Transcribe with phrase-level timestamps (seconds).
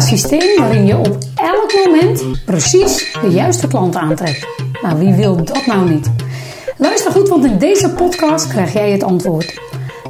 [0.00, 4.46] systeem waarin je op elk moment precies de juiste klant aantrekt.
[4.82, 6.10] Nou, wie wil dat nou niet?
[6.76, 9.60] Luister goed, want in deze podcast krijg jij het antwoord.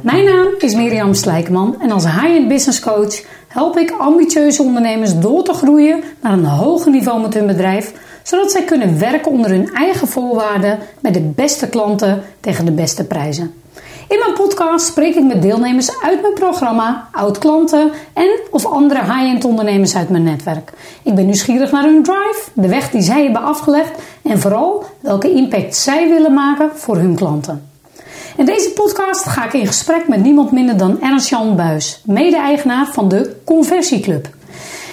[0.01, 5.43] Mijn naam is Mirjam Slijkman en als high-end business coach help ik ambitieuze ondernemers door
[5.43, 7.93] te groeien naar een hoger niveau met hun bedrijf,
[8.23, 13.03] zodat zij kunnen werken onder hun eigen voorwaarden met de beste klanten tegen de beste
[13.03, 13.62] prijzen.
[14.07, 19.45] In mijn podcast spreek ik met deelnemers uit mijn programma, oud-klanten en of andere high-end
[19.45, 20.73] ondernemers uit mijn netwerk.
[21.03, 23.91] Ik ben nieuwsgierig naar hun drive, de weg die zij hebben afgelegd
[24.23, 27.69] en vooral welke impact zij willen maken voor hun klanten.
[28.37, 33.07] In deze podcast ga ik in gesprek met niemand minder dan Ernst-Jan Buis, mede-eigenaar van
[33.07, 34.29] de Conversieclub.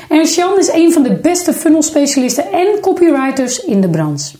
[0.08, 4.39] Ernst-Jan is een van de beste funnel specialisten en copywriters in de branche.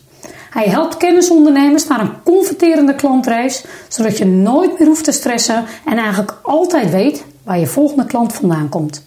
[0.51, 5.97] Hij helpt kennisondernemers naar een converterende klantreis, zodat je nooit meer hoeft te stressen en
[5.97, 9.03] eigenlijk altijd weet waar je volgende klant vandaan komt.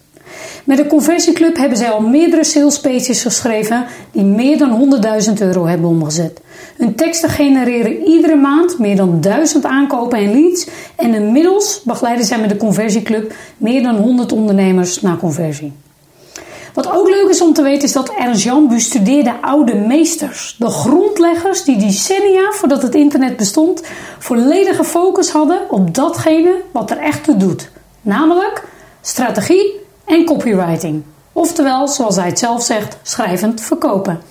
[0.63, 5.65] Met de Conversieclub hebben zij al meerdere sales pages geschreven die meer dan 100.000 euro
[5.65, 6.41] hebben omgezet.
[6.77, 12.39] Hun teksten genereren iedere maand meer dan 1000 aankopen en leads en inmiddels begeleiden zij
[12.39, 15.73] met de Conversieclub meer dan 100 ondernemers naar conversie.
[16.75, 20.55] Wat ook leuk is om te weten is dat Ernst-Jan bestudeerde oude meesters.
[20.59, 23.81] De grondleggers die decennia voordat het internet bestond
[24.19, 27.69] volledige focus hadden op datgene wat er echt toe doet.
[28.01, 28.63] Namelijk
[29.01, 29.71] strategie
[30.05, 31.03] en copywriting.
[31.31, 34.21] Oftewel, zoals hij het zelf zegt, schrijvend verkopen.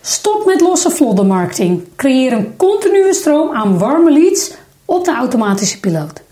[0.00, 1.82] Stop met losse floddermarketing.
[1.96, 4.50] Creëer een continue stroom aan warme leads
[4.84, 6.22] op de automatische piloot.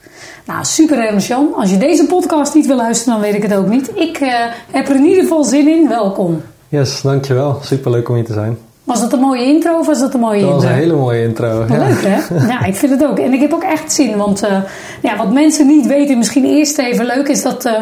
[0.48, 1.54] Nou, super Ernst Jan.
[1.56, 3.90] Als je deze podcast niet wil luisteren, dan weet ik het ook niet.
[3.94, 4.28] Ik uh,
[4.70, 5.88] heb er in ieder geval zin in.
[5.88, 6.42] Welkom.
[6.68, 7.58] Yes, dankjewel.
[7.62, 8.58] Super leuk om hier te zijn.
[8.84, 10.52] Was dat een mooie intro of was dat een mooie intro?
[10.52, 11.64] Dat was een hele mooie intro.
[11.68, 11.78] Ja.
[11.78, 12.46] Leuk hè?
[12.46, 13.18] Ja, ik vind het ook.
[13.18, 14.16] En ik heb ook echt zin.
[14.16, 14.62] Want uh,
[15.02, 17.66] ja, wat mensen niet weten, misschien eerst even leuk, is dat...
[17.66, 17.72] Uh,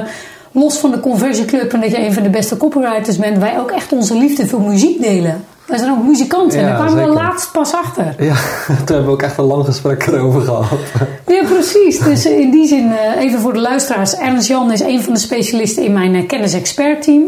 [0.53, 3.71] los van de conversieclub en dat je een van de beste copywriters bent, wij ook
[3.71, 5.45] echt onze liefde voor muziek delen.
[5.67, 8.15] Wij zijn ook muzikanten en daar kwamen we laatst pas achter.
[8.19, 8.35] Ja,
[8.67, 10.67] toen hebben we ook echt een lang gesprek erover gehad.
[11.27, 11.99] Ja, precies.
[11.99, 14.17] Dus in die zin, even voor de luisteraars.
[14.17, 17.23] Ernst Jan is een van de specialisten in mijn kennis-expert team.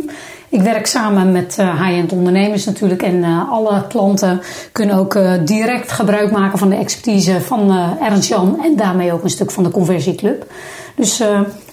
[0.48, 3.02] Ik werk samen met high-end ondernemers natuurlijk.
[3.02, 4.40] En alle klanten
[4.72, 8.60] kunnen ook direct gebruik maken van de expertise van Ernst Jan.
[8.64, 10.46] En daarmee ook een stuk van de conversieclub.
[10.94, 11.22] Dus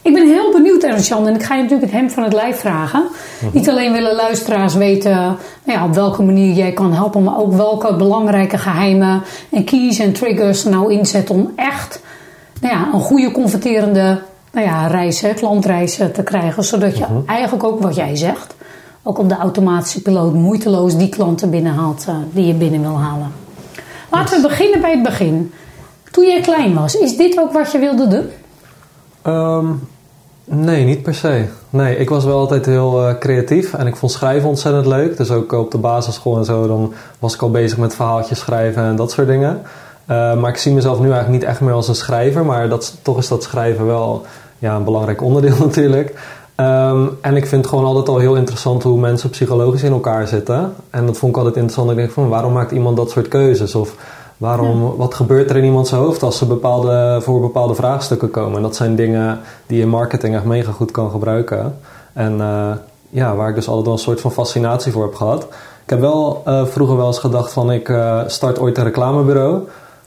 [0.01, 2.59] ik ben heel benieuwd, Ernst-Jan, en ik ga je natuurlijk het hem van het lijf
[2.59, 3.03] vragen.
[3.51, 5.11] Niet alleen willen luisteraars weten
[5.63, 9.99] nou ja, op welke manier jij kan helpen, maar ook welke belangrijke geheimen en keys
[9.99, 12.01] en triggers er nou inzet om echt
[12.61, 14.21] nou ja, een goede converterende
[14.51, 16.63] nou ja, reis, klantreis te krijgen.
[16.63, 18.55] Zodat je eigenlijk ook wat jij zegt,
[19.07, 23.31] ook op de automatische piloot moeiteloos die klanten binnenhaalt uh, die je binnen wil halen.
[24.11, 25.53] Laten we beginnen bij het begin.
[26.11, 28.29] Toen jij klein was, is dit ook wat je wilde doen?
[29.33, 29.87] Um,
[30.45, 31.45] nee, niet per se.
[31.69, 35.17] Nee, ik was wel altijd heel uh, creatief en ik vond schrijven ontzettend leuk.
[35.17, 38.83] Dus ook op de basisschool en zo, dan was ik al bezig met verhaaltjes schrijven
[38.83, 39.61] en dat soort dingen.
[40.09, 42.97] Uh, maar ik zie mezelf nu eigenlijk niet echt meer als een schrijver, maar dat,
[43.01, 44.25] toch is dat schrijven wel
[44.59, 46.13] ja, een belangrijk onderdeel natuurlijk.
[46.57, 50.27] Um, en ik vind het gewoon altijd al heel interessant hoe mensen psychologisch in elkaar
[50.27, 50.73] zitten.
[50.89, 51.91] En dat vond ik altijd interessant.
[51.91, 53.75] Ik denk van, waarom maakt iemand dat soort keuzes?
[53.75, 53.95] Of
[54.37, 54.95] Waarom, ja.
[54.95, 58.55] Wat gebeurt er in iemands hoofd als ze bepaalde, voor bepaalde vraagstukken komen?
[58.55, 61.77] En dat zijn dingen die je in marketing echt mega goed kan gebruiken.
[62.13, 62.71] En uh,
[63.09, 65.43] ja, waar ik dus altijd wel een soort van fascinatie voor heb gehad.
[65.83, 69.61] Ik heb wel uh, vroeger wel eens gedacht van ik uh, start ooit een reclamebureau.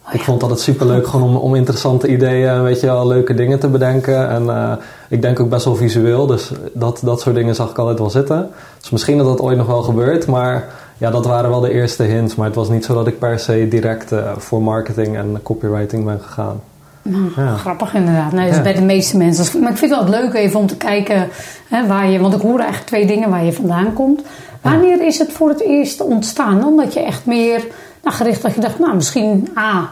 [0.09, 2.87] Oh, ik vond het altijd super leuk gewoon om, om interessante ideeën en weet je
[2.87, 4.29] wel, leuke dingen te bedenken.
[4.29, 4.73] En uh,
[5.09, 8.11] ik denk ook best wel visueel, dus dat, dat soort dingen zag ik altijd wel
[8.11, 8.51] zitten.
[8.81, 12.03] Dus misschien dat dat ooit nog wel gebeurt, maar ja, dat waren wel de eerste
[12.03, 12.35] hints.
[12.35, 16.05] Maar het was niet zo dat ik per se direct uh, voor marketing en copywriting
[16.05, 16.61] ben gegaan.
[17.03, 17.57] Nou, ja.
[17.57, 18.33] Grappig inderdaad.
[18.33, 18.63] Nee, dat is ja.
[18.63, 19.61] bij de meeste mensen.
[19.61, 21.29] Maar ik vind het wel leuk even om te kijken
[21.69, 22.19] hè, waar je...
[22.19, 24.23] Want ik hoor eigenlijk twee dingen waar je vandaan komt.
[24.61, 26.61] Wanneer is het voor het eerst ontstaan?
[26.61, 27.67] Dan dat je echt meer
[28.03, 28.79] nou, gericht dat je dacht...
[28.79, 29.89] Nou, misschien A,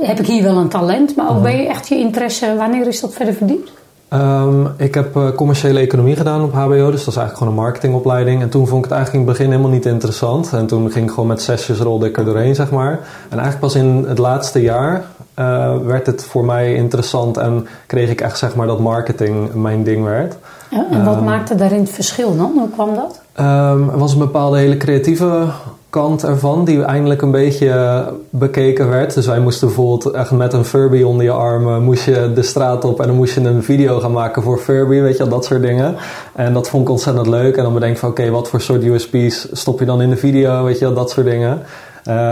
[0.00, 1.16] heb ik hier wel een talent.
[1.16, 1.50] Maar ook uh-huh.
[1.50, 2.56] ben je echt je interesse...
[2.56, 3.72] Wanneer is dat verder verdiept?
[4.14, 7.58] Um, ik heb uh, commerciële economie gedaan op HBO, dus dat is eigenlijk gewoon een
[7.58, 8.42] marketingopleiding.
[8.42, 10.52] En toen vond ik het eigenlijk in het begin helemaal niet interessant.
[10.52, 13.00] En toen ging ik gewoon met zesjes rolde ik er doorheen, zeg maar.
[13.28, 15.04] En eigenlijk pas in het laatste jaar
[15.38, 19.82] uh, werd het voor mij interessant en kreeg ik echt zeg maar dat marketing mijn
[19.84, 20.36] ding werd.
[20.70, 22.52] Ja, en wat um, maakte daarin het verschil dan?
[22.54, 23.20] Hoe kwam dat?
[23.40, 25.44] Um, er was een bepaalde hele creatieve
[25.92, 29.14] kant ervan die eindelijk een beetje bekeken werd.
[29.14, 32.84] Dus wij moesten bijvoorbeeld echt met een Furby onder je arm moest je de straat
[32.84, 35.62] op en dan moest je een video gaan maken voor Furby, weet je dat soort
[35.62, 35.96] dingen.
[36.34, 37.56] En dat vond ik ontzettend leuk.
[37.56, 40.10] En dan bedenk ik van oké, okay, wat voor soort USP's stop je dan in
[40.10, 41.62] de video, weet je dat soort dingen.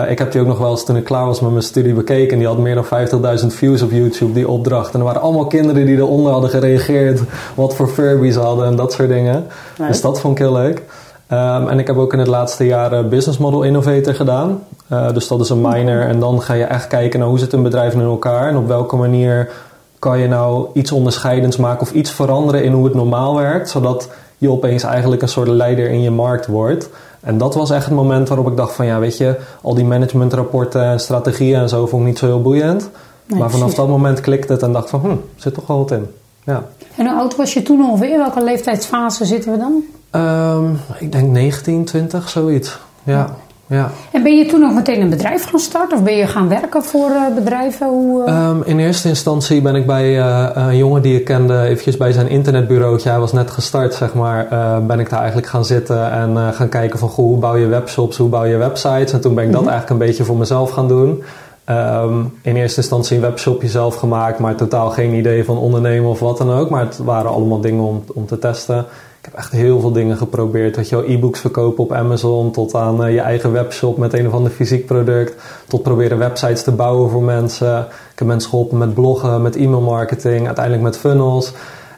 [0.08, 2.38] ik heb die ook nog wel eens toen ik klaar was met mijn studie bekeken.
[2.38, 4.94] Die had meer dan 50.000 views op YouTube, die opdracht.
[4.94, 7.20] En er waren allemaal kinderen die eronder hadden gereageerd.
[7.54, 9.46] Wat voor Furbies hadden en dat soort dingen.
[9.88, 10.82] Dus dat vond ik heel leuk.
[11.30, 14.62] Ehm, en ik heb ook in het laatste jaar Business Model Innovator gedaan.
[14.92, 16.00] Uh, dus dat is een minor.
[16.00, 18.48] En dan ga je echt kijken naar hoe zit een bedrijf in elkaar.
[18.48, 19.50] En op welke manier
[19.98, 23.68] kan je nou iets onderscheidends maken of iets veranderen in hoe het normaal werkt.
[23.68, 26.88] Zodat je opeens eigenlijk een soort leider in je markt wordt.
[27.20, 29.84] En dat was echt het moment waarop ik dacht van ja, weet je, al die
[29.84, 32.90] managementrapporten en strategieën en zo vond ik niet zo heel boeiend.
[33.26, 36.06] maar vanaf dat moment klikte het en dacht van, hm, zit toch wel wat in.
[36.44, 36.64] Ja.
[36.96, 38.18] En hoe oud was je toen ongeveer?
[38.18, 39.84] Welke leeftijdsfase zitten we dan?
[40.16, 42.78] Um, ik denk 19, 20, zoiets.
[43.02, 43.26] Ja.
[43.66, 43.90] ja.
[44.12, 46.82] En ben je toen nog meteen een bedrijf gaan starten of ben je gaan werken
[46.82, 47.88] voor uh, bedrijven?
[47.88, 48.48] Hoe, uh...
[48.48, 52.12] um, in eerste instantie ben ik bij uh, een jongen die ik kende, eventjes bij
[52.12, 54.46] zijn internetbureautje, hij was net gestart zeg maar,
[54.86, 58.16] ben ik daar eigenlijk gaan zitten en gaan kijken van goh, hoe bouw je webshops,
[58.16, 59.12] hoe bouw je websites.
[59.12, 59.70] En toen ben ik dat mhm.
[59.70, 61.22] eigenlijk een beetje voor mezelf gaan doen.
[61.70, 66.20] Um, in eerste instantie een webshopje zelf gemaakt, maar totaal geen idee van ondernemen of
[66.20, 66.70] wat dan ook.
[66.70, 68.86] Maar het waren allemaal dingen om, om te testen.
[69.20, 70.74] Ik heb echt heel veel dingen geprobeerd.
[70.74, 74.26] Dat je al e-books verkopen op Amazon, tot aan uh, je eigen webshop met een
[74.26, 77.78] of ander fysiek product, tot proberen websites te bouwen voor mensen.
[78.12, 81.52] Ik heb mensen geholpen met bloggen, met e-mailmarketing, uiteindelijk met funnels.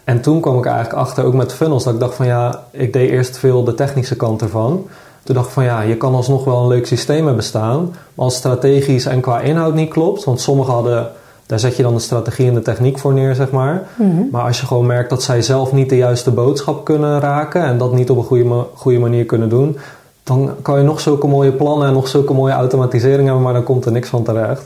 [0.05, 2.93] En toen kwam ik eigenlijk achter, ook met funnels, dat ik dacht van ja, ik
[2.93, 4.87] deed eerst veel de technische kant ervan.
[5.23, 7.97] Toen dacht ik van ja, je kan alsnog wel een leuk systeem hebben staan.
[8.15, 11.11] Maar als strategisch en qua inhoud niet klopt, want sommigen hadden,
[11.47, 13.83] daar zet je dan de strategie en de techniek voor neer, zeg maar.
[13.95, 14.23] Mhm.
[14.31, 17.79] Maar als je gewoon merkt dat zij zelf niet de juiste boodschap kunnen raken en
[17.79, 19.79] dat niet op een goede, goede manier kunnen doen,
[20.25, 23.65] dan kan je nog zulke mooie plannen en nog zulke mooie automatisering hebben, maar dan
[23.65, 24.65] komt er niks van terecht.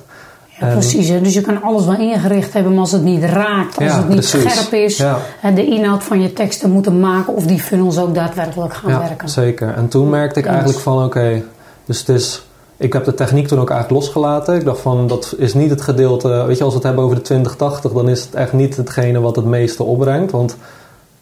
[0.60, 1.08] Ja, precies.
[1.08, 4.24] Dus je kan alles wel ingericht hebben, maar als het niet raakt, als het niet
[4.24, 5.18] scherp is, ja.
[5.54, 9.28] de inhoud van je teksten moeten maken of die funnels ook daadwerkelijk gaan ja, werken.
[9.28, 9.74] Zeker.
[9.74, 11.42] En toen merkte ik eigenlijk van oké,
[11.84, 12.45] dus het is.
[12.76, 14.54] Ik heb de techniek toen ook eigenlijk losgelaten.
[14.54, 16.28] Ik dacht van dat is niet het gedeelte.
[16.46, 19.20] Weet je, als we het hebben over de 2080, dan is het echt niet hetgene
[19.20, 20.32] wat het meeste opbrengt.
[20.32, 20.56] Want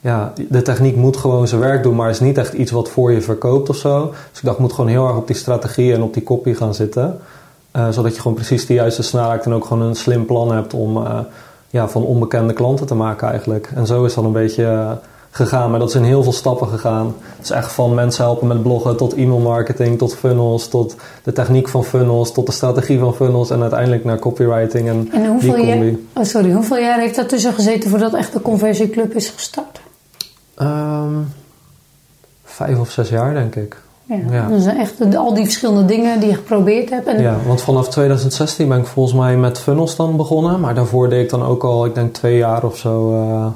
[0.01, 3.13] ja, de techniek moet gewoon zijn werk doen, maar is niet echt iets wat voor
[3.13, 4.07] je verkoopt of zo.
[4.31, 6.55] Dus ik dacht, ik moet gewoon heel erg op die strategie en op die copy
[6.55, 7.19] gaan zitten.
[7.77, 10.75] Uh, zodat je gewoon precies de juiste snelheid en ook gewoon een slim plan hebt
[10.75, 11.19] om uh,
[11.71, 13.71] ja, van onbekende klanten te maken eigenlijk.
[13.75, 14.91] En zo is dat een beetje uh,
[15.35, 15.71] gegaan.
[15.71, 17.15] Maar dat is in heel veel stappen gegaan.
[17.37, 21.69] Het is echt van mensen helpen met bloggen tot e-mailmarketing, tot funnels, tot de techniek
[21.69, 25.67] van funnels, tot de strategie van funnels en uiteindelijk naar copywriting en, en hoeveel die
[25.67, 29.81] jaar, oh sorry, hoeveel jaar heeft dat tussen gezeten voordat echt de conversieclub is gestart?
[30.59, 31.33] Um,
[32.45, 33.77] vijf of zes jaar denk ik.
[34.07, 34.49] Ja, ja.
[34.49, 37.07] Dus echt al die verschillende dingen die je geprobeerd hebt.
[37.07, 40.61] En ja, want vanaf 2016 ben ik volgens mij met funnels dan begonnen.
[40.61, 43.47] Maar daarvoor deed ik dan ook al, ik denk twee jaar of zo, uh,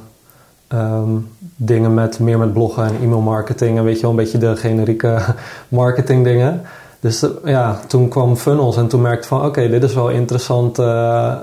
[0.78, 1.28] um,
[1.60, 3.78] dingen met meer met bloggen en e-mailmarketing.
[3.78, 5.18] En weet je wel, een beetje de generieke
[5.68, 6.62] marketing dingen.
[7.00, 10.08] Dus uh, ja, toen kwam funnels en toen merkte ik van oké, dit is wel
[10.08, 10.78] interessant.
[10.78, 11.34] Uh,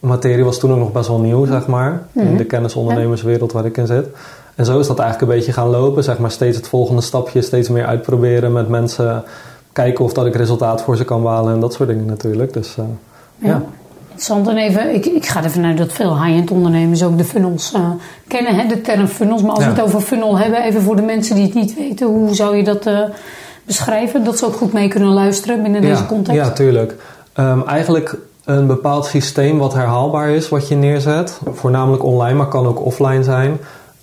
[0.00, 2.02] materie was toen ook nog best wel nieuw, zeg maar.
[2.12, 2.36] In mhm.
[2.36, 4.06] de kennisondernemerswereld waar ik in zit.
[4.54, 6.04] En zo is dat eigenlijk een beetje gaan lopen.
[6.04, 9.24] Zeg maar steeds het volgende stapje, steeds meer uitproberen met mensen.
[9.72, 12.52] Kijken of dat ik resultaat voor ze kan halen en dat soort dingen natuurlijk.
[12.52, 12.84] Dus uh,
[13.36, 13.48] ja.
[13.48, 13.62] ja.
[14.18, 14.48] Interessant.
[14.48, 17.90] En even, ik, ik ga ervan uit dat veel high-end ondernemers ook de funnels uh,
[18.26, 19.42] kennen, hè, de term funnels.
[19.42, 22.06] Maar als we het over funnel hebben, even voor de mensen die het niet weten,
[22.06, 23.00] hoe zou je dat uh,
[23.64, 24.24] beschrijven?
[24.24, 26.40] Dat ze ook goed mee kunnen luisteren binnen deze context.
[26.40, 26.94] Ja, tuurlijk.
[27.34, 31.40] Um, eigenlijk een bepaald systeem wat herhaalbaar is, wat je neerzet.
[31.52, 33.58] Voornamelijk online, maar kan ook offline zijn.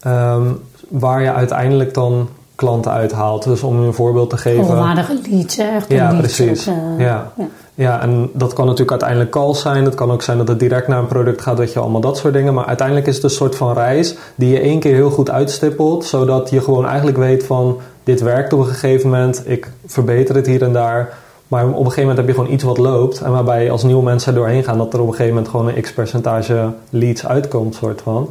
[0.08, 3.44] Um, waar je uiteindelijk dan klanten uithaalt.
[3.44, 4.66] Dus om een voorbeeld te geven.
[4.66, 5.92] Volwaardige leads, echt.
[5.92, 6.68] Ja, precies.
[6.68, 7.32] uh, ja.
[7.38, 7.48] ja.
[7.76, 8.02] Ja.
[8.02, 9.86] en dat kan natuurlijk uiteindelijk calls zijn.
[9.86, 12.18] Het kan ook zijn dat het direct naar een product gaat, weet je, allemaal dat
[12.18, 12.54] soort dingen.
[12.54, 16.06] Maar uiteindelijk is het een soort van reis die je één keer heel goed uitstippelt.
[16.06, 19.44] Zodat je gewoon eigenlijk weet van, dit werkt op een gegeven moment.
[19.46, 21.18] Ik verbeter het hier en daar.
[21.48, 23.22] Maar op een gegeven moment heb je gewoon iets wat loopt.
[23.22, 25.68] En waarbij als nieuwe mensen er doorheen gaan, dat er op een gegeven moment gewoon
[25.68, 28.30] een x percentage leads uitkomt, soort van.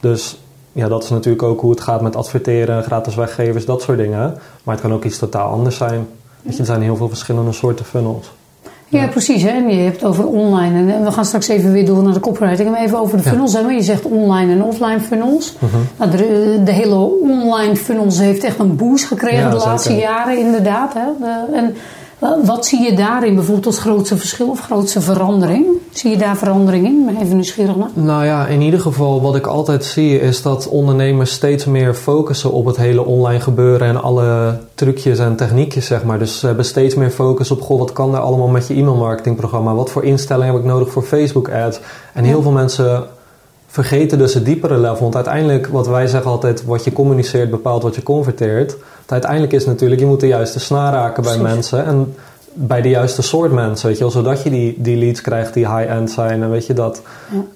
[0.00, 0.38] Dus
[0.78, 4.38] ja, dat is natuurlijk ook hoe het gaat met adverteren, gratis weggevers, dat soort dingen.
[4.62, 6.06] Maar het kan ook iets totaal anders zijn.
[6.42, 8.30] Weet je, er zijn heel veel verschillende soorten funnels.
[8.88, 9.42] Ja, precies.
[9.42, 9.52] Hè?
[9.52, 10.92] Je hebt het over online.
[10.92, 12.70] En we gaan straks even weer door naar de copywriting.
[12.70, 13.52] Maar even over de funnels.
[13.52, 13.70] Ja.
[13.70, 15.56] Je zegt online en offline funnels.
[15.64, 20.38] Uh nou, de, de, hele online funnels heeft echt een boost gekregen de laatste jaren
[20.38, 20.94] inderdaad.
[20.94, 21.06] Hè?
[21.20, 21.76] De, en
[22.44, 25.66] wat zie je daarin bijvoorbeeld als grootste verschil of grootste verandering?
[25.92, 27.02] Zie je daar verandering in?
[27.06, 27.88] Ben even nieuwsgierig naar.
[27.94, 32.52] Nou ja, in ieder geval wat ik altijd zie is dat ondernemers steeds meer focussen
[32.52, 36.18] op het hele online gebeuren en alle trucjes en techniekjes, zeg maar.
[36.18, 39.74] Dus ze hebben steeds meer focus op, goh, wat kan er allemaal met je e-mailmarketingprogramma?
[39.74, 41.80] Wat voor instellingen heb ik nodig voor Facebook ads?
[42.14, 43.06] En heel veel mensen
[43.84, 45.00] vergeten dus het diepere level.
[45.00, 48.70] Want uiteindelijk, wat wij zeggen altijd, wat je communiceert bepaalt wat je converteert.
[49.00, 51.84] Het uiteindelijk is natuurlijk, je moet de juiste snaar raken bij mensen.
[51.84, 52.14] En
[52.52, 55.74] bij de juiste soort mensen, weet je wel, zodat je die, die leads krijgt die
[55.74, 57.02] high-end zijn en weet je dat.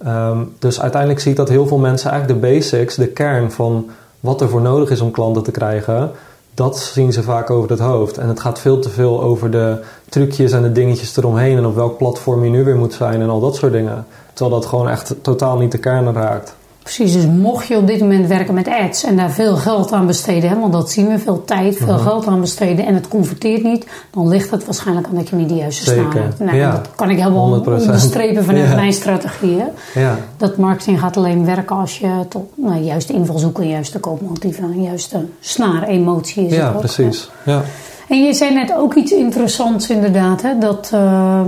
[0.05, 3.91] Ehm, dus uiteindelijk zie ik dat heel veel mensen eigenlijk de basics, de kern van
[4.21, 6.11] wat er voor nodig is om klanten te krijgen,
[6.55, 8.19] dat zien ze vaak over het hoofd.
[8.19, 11.75] En het gaat veel te veel over de trucjes en de dingetjes eromheen en op
[11.75, 14.07] welk platform je nu weer moet zijn en al dat soort dingen.
[14.33, 16.55] Terwijl dat gewoon echt totaal niet de kern raakt.
[16.83, 20.07] Precies, dus mocht je op dit moment werken met ads en daar veel geld aan
[20.07, 22.03] besteden, hè, want dat zien we, veel tijd, veel Mhm.
[22.03, 25.49] geld aan besteden en het converteert niet, dan ligt het waarschijnlijk aan dat je niet
[25.49, 26.39] de juiste snaren hebt.
[26.39, 26.71] Nou, ja.
[26.71, 27.87] Dat kan ik helemaal 100%.
[27.87, 28.75] onderstrepen vanuit Ja.
[28.75, 29.59] mijn strategie.
[29.59, 30.01] hè.
[30.01, 35.25] Ja, Dat marketing gaat alleen werken als je tot nou, juiste invalshoeken, juiste koopmotieven, juiste
[35.41, 37.31] snaar, emotie is ja ook, precies.
[37.45, 37.63] Ja.
[38.09, 41.41] En je zei net ook iets interessants inderdaad, hè, dat eh,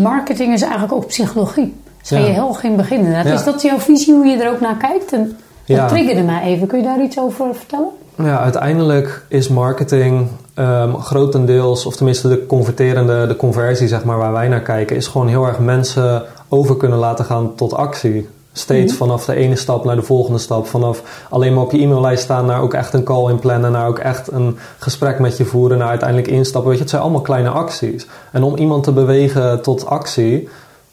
[0.00, 1.74] marketing is eigenlijk ook psychologie.
[2.02, 2.18] Ja.
[2.18, 3.24] je heel geen begin inderdaad.
[3.26, 3.32] Ja.
[3.32, 5.12] Is dat jouw visie hoe je er ook naar kijkt?
[5.12, 6.66] En dat triggerde mij even.
[6.66, 7.88] Kun je daar iets over vertellen?
[8.14, 14.32] Ja, uiteindelijk is marketing ehm, grotendeels, of tenminste de converterende, de conversie zeg maar, waar
[14.32, 18.28] wij naar kijken, is gewoon heel erg mensen over kunnen laten gaan tot actie.
[18.52, 19.02] Steeds Mhm.
[19.02, 20.66] vanaf de ene stap naar de volgende stap.
[20.66, 23.98] Vanaf alleen maar op je e-maillijst staan naar ook echt een call inplannen, naar ook
[23.98, 26.68] echt een gesprek met je voeren, naar uiteindelijk instappen.
[26.68, 28.06] Weet je, het zijn allemaal kleine acties.
[28.32, 30.48] En om iemand te bewegen tot actie,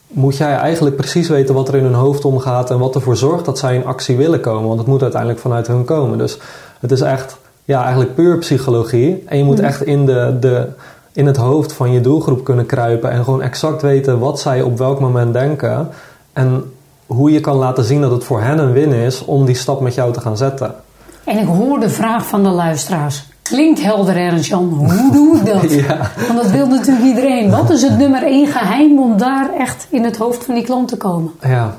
[0.08, 3.46] moet jij eigenlijk precies weten wat er in hun hoofd omgaat en wat ervoor zorgt
[3.46, 4.68] dat zij in actie willen komen.
[4.68, 6.18] Want het moet uiteindelijk vanuit hun komen.
[6.18, 6.38] Dus
[6.80, 9.24] het is echt, ja, eigenlijk puur psychologie.
[9.26, 9.66] En je moet Mhm.
[9.66, 10.68] echt in, de, de,
[11.14, 14.78] in het hoofd van je doelgroep kunnen kruipen en gewoon exact weten wat zij op
[14.78, 15.90] welk moment denken.
[16.34, 16.72] En
[17.06, 19.82] hoe je kan laten zien dat het voor hen een win is om die stap
[19.82, 20.76] met jou te gaan zetten.
[21.24, 23.26] En ik hoor de vraag van de luisteraars.
[23.48, 24.64] Klinkt helder, Ernst Jan.
[24.64, 25.74] Hoe doe ik dat?
[25.74, 26.12] Ja.
[26.28, 27.50] Want dat wil natuurlijk iedereen.
[27.50, 30.88] Wat is het nummer één geheim om daar echt in het hoofd van die klant
[30.88, 31.32] te komen?
[31.42, 31.76] Ja,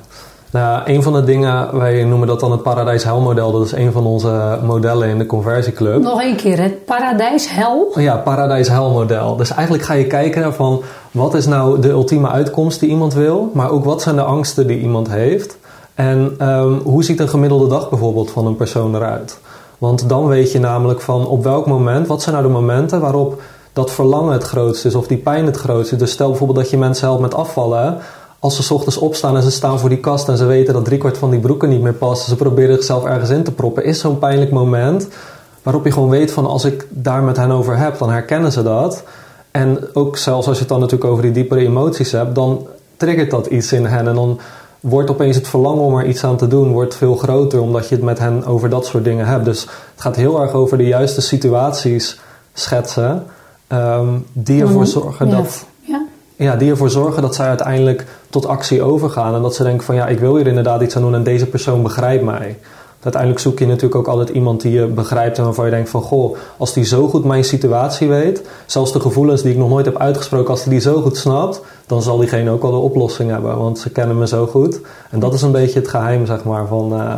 [0.51, 3.53] nou, een van de dingen, wij noemen dat dan het Paradijs Hel model.
[3.53, 6.03] Dat is een van onze modellen in de conversieclub.
[6.03, 7.93] Nog één keer, het paradijs, hel.
[7.95, 9.37] Ja, paradijs hel model.
[9.37, 13.51] Dus eigenlijk ga je kijken van wat is nou de ultieme uitkomst die iemand wil,
[13.55, 15.59] maar ook wat zijn de angsten die iemand heeft.
[15.95, 19.39] En ehm, hoe ziet een gemiddelde dag bijvoorbeeld van een persoon eruit?
[19.79, 23.41] Want dan weet je namelijk van op welk moment, wat zijn nou de momenten waarop
[23.73, 25.99] dat verlangen het grootst is of die pijn het grootst is.
[25.99, 27.99] Dus stel bijvoorbeeld dat je mensen helpt met afvallen.
[28.39, 30.85] Als ze 's ochtends opstaan en ze staan voor die kast en ze weten dat
[30.85, 34.01] driekwart van die broeken niet meer past, ze proberen zichzelf ergens in te proppen, is
[34.01, 35.09] zo'n pijnlijk moment
[35.63, 38.63] waarop je gewoon weet van als ik daar met hen over heb, dan herkennen ze
[38.63, 39.03] dat.
[39.51, 42.67] En ook zelfs als je het dan natuurlijk over die diepere emoties hebt, dan
[42.97, 44.41] triggert dat iets in hen en dan
[44.89, 47.95] wordt opeens het verlangen om er iets aan te doen wordt veel groter omdat je
[47.95, 49.45] het met hen over dat soort dingen hebt.
[49.45, 52.21] Dus het gaat heel erg over de juiste situaties
[52.53, 53.25] schetsen
[53.67, 56.05] ehm, die ervoor zorgen dat Ja.
[56.37, 59.35] ja, die ervoor zorgen dat zij uiteindelijk tot actie overgaan.
[59.35, 61.47] En dat ze denken van ja, ik wil hier inderdaad iets aan doen en deze
[61.47, 62.59] persoon begrijpt mij.
[63.03, 66.03] Uiteindelijk zoek je natuurlijk ook altijd iemand die je begrijpt en waarvan je denkt van
[66.03, 69.85] goh, als die zo goed mijn situatie weet, zelfs de gevoelens die ik nog nooit
[69.85, 73.31] heb uitgesproken, als die die zo goed snapt, dan zal diegene ook al de oplossing
[73.31, 74.81] hebben, want ze kennen me zo goed.
[75.11, 76.93] En dat is een beetje het geheim, zeg maar, van...
[77.01, 77.13] eh,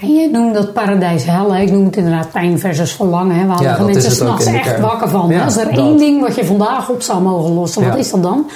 [0.00, 1.54] En je noemt dat paradijs hel.
[1.54, 1.60] hè.
[1.62, 3.36] Ik noem het inderdaad pijn versus verlangen.
[3.36, 3.46] Hè.
[3.46, 5.28] Waar Ja, mensen s'nachts echt wakker van.
[5.30, 5.44] Ja.
[5.44, 5.78] Als er dat.
[5.78, 8.46] één ding wat je vandaag op zou mogen lossen, wat is dat dan?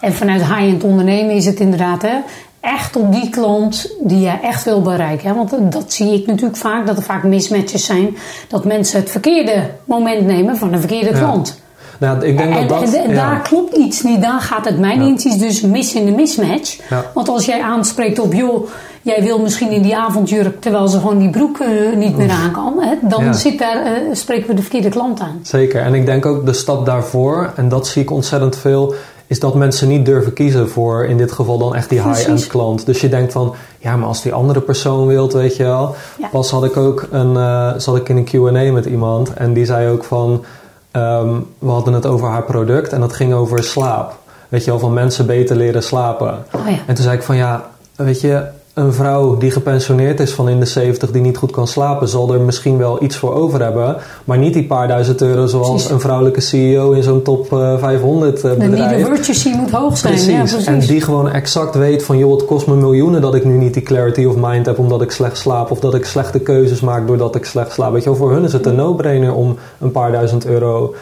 [0.00, 2.14] En vanuit high-end ondernemen is het inderdaad hè,
[2.62, 5.28] echt op die klant die je echt wil bereiken.
[5.28, 5.34] Hè.
[5.34, 8.16] Want dat zie ik natuurlijk vaak, dat er vaak mismatches zijn.
[8.48, 11.18] Dat mensen het verkeerde moment nemen van een verkeerde Ja.
[11.18, 11.60] klant.
[11.98, 12.94] nou, ik denk En, dat dat...
[12.94, 13.14] en- en ja.
[13.14, 14.22] daar klopt iets niet.
[14.22, 15.06] Daar gaat het mijn Ja.
[15.06, 16.78] inziens dus mis in de mismatch.
[17.14, 18.68] Want als jij aanspreekt op, joh,
[19.02, 22.50] jij wil misschien in die avondjurk terwijl ze gewoon die broek eh, niet meer aan
[22.52, 23.32] kan, hè, dan Ja.
[23.32, 25.38] zit daar, eh, spreken we de verkeerde klant aan.
[25.42, 25.82] Zeker.
[25.82, 28.94] En ik denk ook de stap daarvoor, en dat zie ik ontzettend veel,
[29.32, 32.86] is dat mensen niet durven kiezen voor in dit geval dan echt die high-end klant.
[32.86, 35.94] Dus je denkt van, ja, maar als die andere persoon wilt, weet je wel.
[36.18, 36.28] Ja.
[36.28, 39.64] Pas had ik ook een, eh, zat ik in een Q&A met iemand en die
[39.64, 40.44] zei ook van,
[40.90, 44.18] ehm, we hadden het over haar product en dat ging over slaap.
[44.48, 46.44] Weet je wel, van mensen beter leren slapen.
[46.54, 46.76] Oh ja.
[46.86, 50.60] En toen zei ik van ja, weet je, een vrouw die gepensioneerd is van in
[50.60, 53.96] de 70 die niet goed kan slapen, zal er misschien wel iets voor over hebben.
[54.24, 55.90] Maar niet die paar duizend euro zoals Precies.
[55.90, 59.08] een vrouwelijke CEO in zo'n top eh, 500 eh, De need bedrijf.
[59.08, 60.12] of virtue moet hoog zijn.
[60.12, 60.32] Precies.
[60.32, 60.66] Ja, precies.
[60.66, 63.74] En die gewoon exact weet van joh, het kost me miljoenen dat ik nu niet
[63.74, 67.06] die clarity of mind heb omdat ik slecht slaap of dat ik slechte keuzes maak
[67.06, 67.92] doordat ik slecht slaap.
[67.92, 70.94] Weet je wel, voor hun is het een no-brainer om een paar duizend euro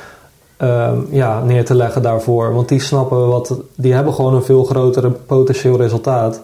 [0.56, 2.54] ehm, ja, neer te leggen daarvoor.
[2.54, 6.40] Want die snappen wat, die hebben gewoon een veel groter potentieel resultaat.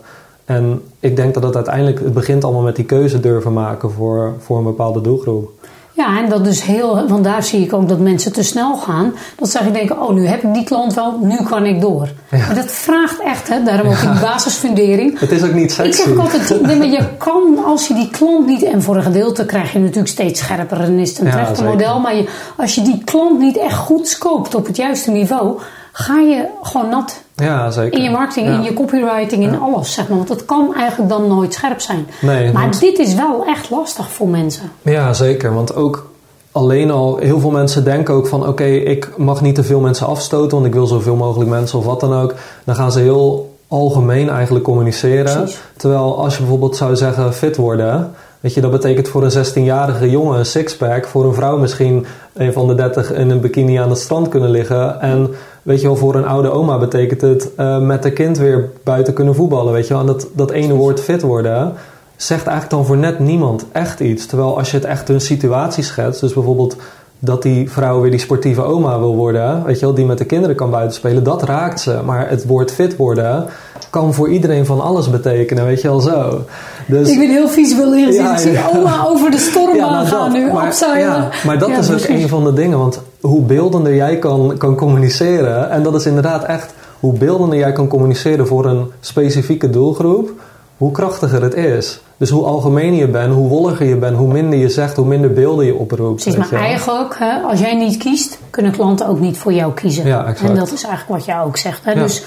[0.47, 4.35] En ik denk dat het uiteindelijk, het begint allemaal met die keuze durven maken voor,
[4.39, 5.51] voor een bepaalde doelgroep.
[5.93, 9.15] Ja, en dat is heel, want daar zie ik ook dat mensen te snel gaan.
[9.39, 12.09] Dat ze denken, oh, nu heb ik die klant wel, nu kan ik door.
[12.31, 12.39] Ja.
[12.47, 15.19] Maar dat vraagt echt, hè, daarom ook die basisfundering.
[15.21, 16.03] Het is ook niet Ik sexy.
[16.03, 19.03] zeg ook altijd, nee, maar je kan als je die klant niet, en voor een
[19.03, 21.71] gedeelte krijg je natuurlijk steeds scherper en is het een Ja, terechte zeker.
[21.73, 25.59] model, maar je, als je die klant niet echt goed scoopt op het juiste niveau,
[25.99, 27.23] ga je gewoon nat.
[27.37, 27.99] Ja, zeker.
[27.99, 28.55] In je marketing, Ja.
[28.55, 30.17] in je copywriting, in alles, zeg maar.
[30.17, 32.07] Want het kan eigenlijk dan nooit scherp zijn.
[32.21, 34.71] Nee, maar want- dit is wel echt lastig voor mensen.
[34.83, 35.55] Ja, zeker.
[35.55, 36.11] Want ook
[36.53, 38.47] alleen al, heel veel mensen denken ook van...
[38.49, 40.51] oké, ik mag niet te veel mensen afstoten...
[40.51, 42.35] want ik wil zoveel mogelijk mensen of wat dan ook.
[42.65, 45.37] Dan gaan ze heel algemeen eigenlijk communiceren.
[45.37, 45.61] Precies.
[45.77, 48.15] Terwijl als je bijvoorbeeld zou zeggen fit worden...
[48.41, 51.07] Weet je, dat betekent voor een 16-jarige jongen een sixpack.
[51.07, 54.51] Voor een vrouw misschien een van de 30 in een bikini aan het strand kunnen
[54.51, 55.01] liggen.
[55.01, 55.35] En
[55.67, 59.15] weet je wel, voor een oude oma betekent het eh, met haar kind weer buiten
[59.15, 59.73] kunnen voetballen.
[59.73, 61.73] Weet je wel, en dat, dat ene woord fit worden
[62.17, 64.27] zegt eigenlijk dan voor net niemand echt iets.
[64.27, 66.77] Terwijl als je het echt een situatie schetst, dus bijvoorbeeld
[67.19, 70.25] dat die vrouw weer die sportieve oma wil worden, weet je wel, die met de
[70.25, 72.01] kinderen kan buitenspelen, dat raakt ze.
[72.05, 73.47] Maar het woord fit worden
[73.91, 76.45] kan voor iedereen van alles betekenen, weet je wel zo.
[76.87, 78.23] Dus, Ik ben heel visueel ingezien.
[78.23, 81.01] Ja, ik zie oma over de storm Ja, aan nou gaan nu, maar, opzeilen.
[81.01, 82.23] ja, maar dat is ook precies.
[82.23, 82.79] een van de dingen.
[82.79, 85.71] Want hoe beeldender jij kan, kan communiceren...
[85.71, 86.75] en dat is inderdaad echt...
[87.01, 90.31] hoe beeldender jij kan communiceren voor een specifieke doelgroep...
[90.77, 92.01] hoe krachtiger het is.
[92.17, 94.17] Dus hoe algemener je bent, hoe wolliger je bent...
[94.17, 96.23] hoe minder je zegt, hoe minder beelden je oproept.
[96.23, 100.07] Precies, maar eigenlijk, hè, als jij niet kiest, kunnen klanten ook niet voor jou kiezen.
[100.07, 100.51] Ja, exact.
[100.51, 101.85] En dat is eigenlijk wat jij ook zegt.
[101.85, 101.93] Hè?
[101.93, 102.03] Ja.
[102.03, 102.23] Dus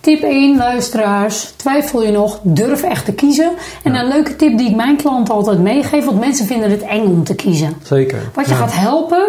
[0.00, 3.50] tip 1, luisteraars, twijfel je nog, durf echt te kiezen.
[3.84, 7.04] En een leuke tip die ik mijn klanten altijd meegeef, want mensen vinden het eng
[7.06, 7.74] om te kiezen.
[7.82, 8.18] Zeker.
[8.34, 8.56] Wat je Ja.
[8.56, 9.22] gaat helpen,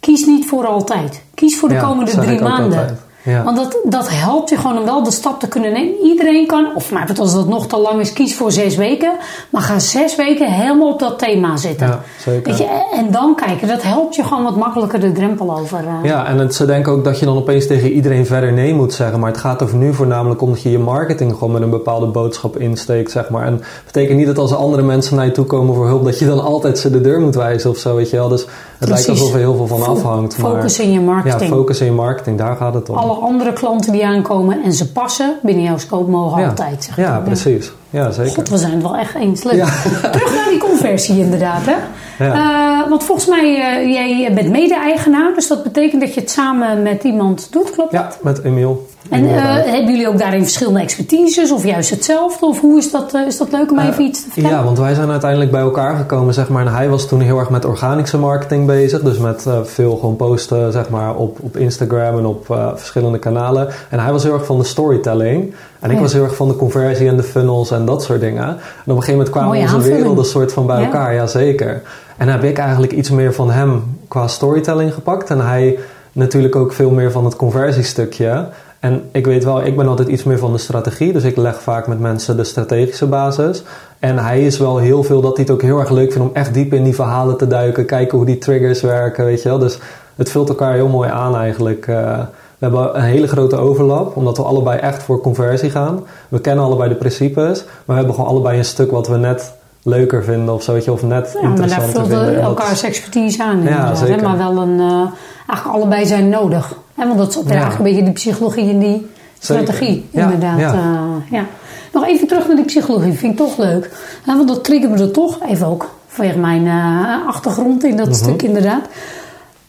[0.00, 1.22] kies niet voor altijd.
[1.34, 2.78] Kies voor de Ja, komende drie maanden.
[2.78, 2.98] altijd.
[3.22, 3.44] Ja.
[3.44, 5.94] Want dat, dat helpt je gewoon om wel de stap te kunnen nemen.
[6.02, 9.12] Iedereen kan, of maar als dat nog te lang is, kies voor zes weken.
[9.50, 11.86] Maar ga zes weken helemaal op dat thema zitten.
[11.86, 12.42] Ja, zeker.
[12.42, 15.78] Weet je, en dan kijken, dat helpt je gewoon wat makkelijker de drempel over.
[15.78, 15.94] eh.
[16.02, 18.92] Ja, en het, ze denken ook dat je dan opeens tegen iedereen verder nee moet
[18.92, 19.20] zeggen.
[19.20, 22.06] Maar het gaat er nu voornamelijk om dat je je marketing gewoon met een bepaalde
[22.06, 23.46] boodschap insteekt, zeg maar.
[23.46, 26.04] En het betekent niet dat als er andere mensen naar je toe komen voor hulp,
[26.04, 28.28] dat je dan altijd ze de deur moet wijzen of zo, weet je wel.
[28.28, 28.46] Dus
[28.78, 30.38] het lijkt alsof er heel veel van afhangt.
[30.38, 31.50] Maar, Focus in je marketing.
[31.50, 32.96] Ja, focus in je marketing, daar gaat het om.
[32.96, 36.48] Alle andere klanten die aankomen en ze passen binnen jouw scope mogen ja.
[36.48, 36.84] altijd.
[36.84, 37.72] Zeg ja, precies.
[37.90, 38.34] Ja, zeker.
[38.34, 39.42] God, we zijn het wel echt eens.
[39.42, 39.54] Leuk.
[39.54, 39.68] Ja.
[40.10, 41.66] Terug naar die conversie inderdaad.
[41.66, 41.74] Hè?
[42.18, 42.34] Ja.
[42.82, 43.44] Eh, want volgens mij,
[43.84, 45.34] uh, jij bent mede-eigenaar.
[45.34, 48.18] Dus dat betekent dat je het samen met iemand doet, klopt Ja, dat?
[48.22, 48.86] met Emiel.
[49.10, 49.64] En uh, Ruijt.
[49.64, 51.52] hebben jullie ook daarin verschillende expertises?
[51.52, 52.46] Of juist hetzelfde?
[52.46, 54.56] Of hoe is dat, is dat leuk om even iets te vertellen?
[54.56, 56.66] Ja, want wij zijn uiteindelijk bij elkaar gekomen, zeg maar.
[56.66, 59.00] En hij was toen heel erg met organische marketing bezig.
[59.00, 63.68] Dus met veel gewoon posten, zeg maar, op, op Instagram en op verschillende kanalen.
[63.90, 65.54] En hij was heel erg van de storytelling.
[65.80, 66.02] En ik Ja.
[66.02, 68.44] was heel erg van de conversie en de funnels en dat soort dingen.
[68.44, 69.98] En op een gegeven moment kwamen Mooie onze aanvulling.
[69.98, 71.82] werelden soort van bij elkaar, ja zeker.
[72.16, 75.30] En heb ik eigenlijk iets meer van hem qua storytelling gepakt.
[75.30, 75.78] En hij
[76.12, 78.48] natuurlijk ook veel meer van het conversiestukje.
[78.80, 81.12] En ik weet wel, ik ben altijd iets meer van de strategie.
[81.12, 83.62] Dus ik leg vaak met mensen de strategische basis.
[83.98, 86.34] En hij is wel heel veel dat hij het ook heel erg leuk vindt om
[86.34, 87.84] echt diep in die verhalen te duiken.
[87.86, 89.58] Kijken hoe die triggers werken, weet je wel.
[89.58, 89.78] Dus
[90.16, 91.86] het vult elkaar heel mooi aan eigenlijk.
[91.86, 92.18] Uh,
[92.58, 96.04] we hebben een hele grote overlap, omdat we allebei echt voor conversie gaan.
[96.28, 99.52] We kennen allebei de principes, maar we hebben gewoon allebei een stuk wat we net
[99.82, 102.28] leuker vinden of zo, weet je, of net Ja, maar daar interessanter vullen vinden.
[102.28, 103.62] En dat- elkaars expertise aan.
[103.62, 104.22] Ja, zeker.
[104.22, 105.02] Maar wel een, uh,
[105.46, 106.74] eigenlijk allebei zijn nodig.
[106.94, 107.06] Hè?
[107.06, 107.40] Want dat is Ja.
[107.50, 109.06] eigenlijk een beetje die psychologie en die
[109.38, 109.62] Zeker.
[109.64, 110.08] strategie.
[110.10, 110.58] Ja, Inderdaad.
[110.58, 110.74] ja.
[110.74, 111.44] Uh, ja.
[111.92, 113.12] Nog even terug naar die psychologie.
[113.12, 113.90] Vind ik toch leuk.
[114.24, 114.36] Hè?
[114.36, 115.38] Want dat triggert me er toch.
[115.48, 118.16] Even ook vanwege mijn uh, achtergrond in dat Mhm.
[118.16, 118.82] stuk inderdaad.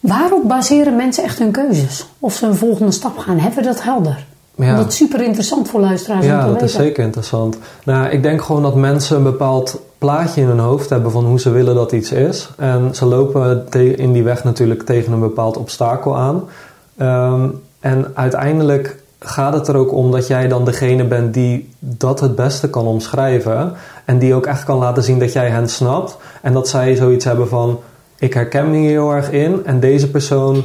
[0.00, 2.06] Waarop baseren mensen echt hun keuzes?
[2.18, 3.38] Of ze een volgende stap gaan?
[3.38, 4.26] Hebben we dat helder?
[4.54, 4.76] Ja.
[4.76, 6.66] Dat is super interessant voor luisteraars om Ja, te dat weten.
[6.66, 7.58] is zeker interessant.
[7.84, 11.40] Nou, ik denk gewoon dat mensen een bepaald plaatje in hun hoofd hebben van hoe
[11.40, 12.50] ze willen dat iets is.
[12.56, 16.42] En ze lopen in die weg natuurlijk tegen een bepaald obstakel aan.
[16.96, 17.48] Ehm,
[17.80, 22.34] en uiteindelijk gaat het er ook om dat jij dan degene bent die dat het
[22.34, 23.72] beste kan omschrijven.
[24.04, 26.16] En die ook echt kan laten zien dat jij hen snapt.
[26.42, 27.78] En dat zij zoiets hebben van,
[28.20, 29.66] ik herken me hier heel erg in.
[29.66, 30.64] En deze persoon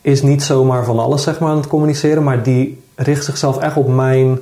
[0.00, 3.76] is niet zomaar van alles zeg maar, aan het communiceren, maar die richt zichzelf echt
[3.76, 4.38] op mijn,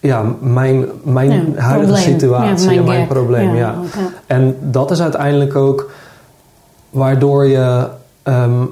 [0.00, 2.18] ja, mijn, mijn Ja, huidige probleem.
[2.18, 3.54] situatie Ja, en mijn mijn probleem.
[3.54, 3.74] Ja.
[4.26, 5.90] En dat is uiteindelijk ook
[6.90, 7.88] waardoor je
[8.22, 8.64] ehm,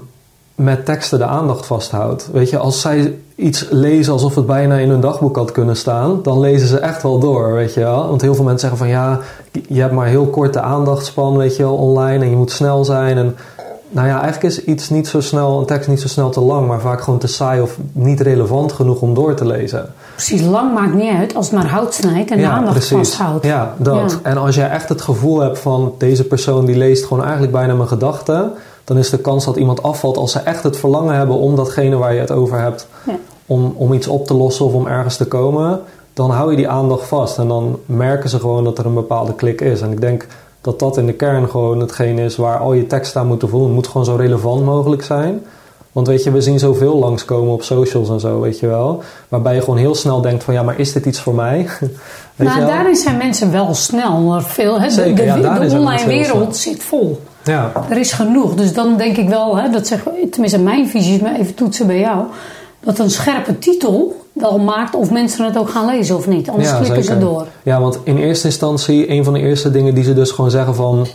[0.55, 2.29] met teksten de aandacht vasthoudt.
[2.33, 6.23] Weet je, als zij iets lezen alsof het bijna in hun dagboek had kunnen staan,
[6.23, 8.09] dan lezen ze echt wel door, weet je wel.
[8.09, 9.21] Want heel veel mensen zeggen van ja,
[9.69, 13.19] je hebt maar heel korte aandachtspan, weet je wel, online en je moet snel zijn.
[13.19, 13.37] En
[13.89, 16.67] nou ja, eigenlijk is iets niet zo snel, een tekst niet zo snel te lang,
[16.67, 19.93] maar vaak gewoon te saai of niet relevant genoeg om door te lezen.
[20.13, 23.45] Precies, lang maakt niet uit als het maar hout snijdt en de aandacht vasthoudt.
[23.45, 24.11] Ja, dat.
[24.11, 24.31] Ja.
[24.31, 27.75] En als jij echt het gevoel hebt van deze persoon die leest gewoon eigenlijk bijna
[27.75, 28.53] mijn gedachten,
[28.85, 31.97] dan is de kans dat iemand afvalt als ze echt het verlangen hebben om datgene
[31.97, 33.17] waar je het over hebt, Ja.
[33.47, 35.81] om, om iets op te lossen of om ergens te komen,
[36.17, 39.35] dan hou je die aandacht vast en dan merken ze gewoon dat er een bepaalde
[39.35, 39.81] klik is.
[39.81, 40.27] En ik denk
[40.61, 43.65] dat dat in de kern gewoon hetgeen is waar al je tekst aan moet voldoen.
[43.65, 45.45] Het moet gewoon zo relevant mogelijk zijn.
[45.93, 49.03] Want weet je, we zien zoveel langskomen op socials en zo, weet je wel.
[49.29, 51.57] Waarbij je gewoon heel snel denkt van ja, maar is dit iets voor mij?
[52.37, 54.41] weet maar daarin zijn mensen wel snel.
[54.41, 54.91] Veel, hè?
[54.91, 57.21] Zeker, de, de, ja, de online wereld zit vol.
[57.45, 57.73] Ja.
[57.91, 58.55] Er is genoeg.
[58.55, 61.87] Dus dan denk ik wel, hè, dat zeg, tenminste mijn visie is maar even toetsen
[61.87, 62.25] bij jou.
[62.87, 66.49] Dat een scherpe titel wel maakt of mensen het ook gaan lezen of niet.
[66.49, 67.47] Anders klikken ze door.
[67.63, 70.75] Ja, want in eerste instantie, een van de eerste dingen die ze dus gewoon zeggen
[70.75, 71.07] van...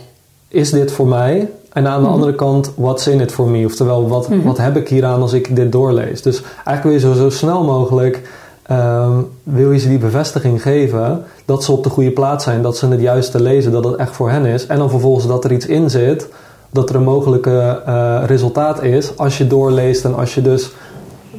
[0.48, 1.50] Is dit voor mij?
[1.72, 2.14] En aan de mhm.
[2.14, 3.64] andere kant, what's in it for me?
[3.64, 6.22] Oftewel, wat, mm wat heb ik hieraan als ik dit doorlees?
[6.22, 8.22] Dus eigenlijk wil je zo, zo snel mogelijk...
[8.62, 12.76] Ehm, wil je ze die bevestiging geven dat ze op de goede plaats zijn, dat
[12.76, 14.66] ze het juiste lezen, dat het echt voor hen is.
[14.66, 16.28] En dan vervolgens dat er iets in zit,
[16.70, 20.70] dat er een mogelijke uh, resultaat is als je doorleest en als je dus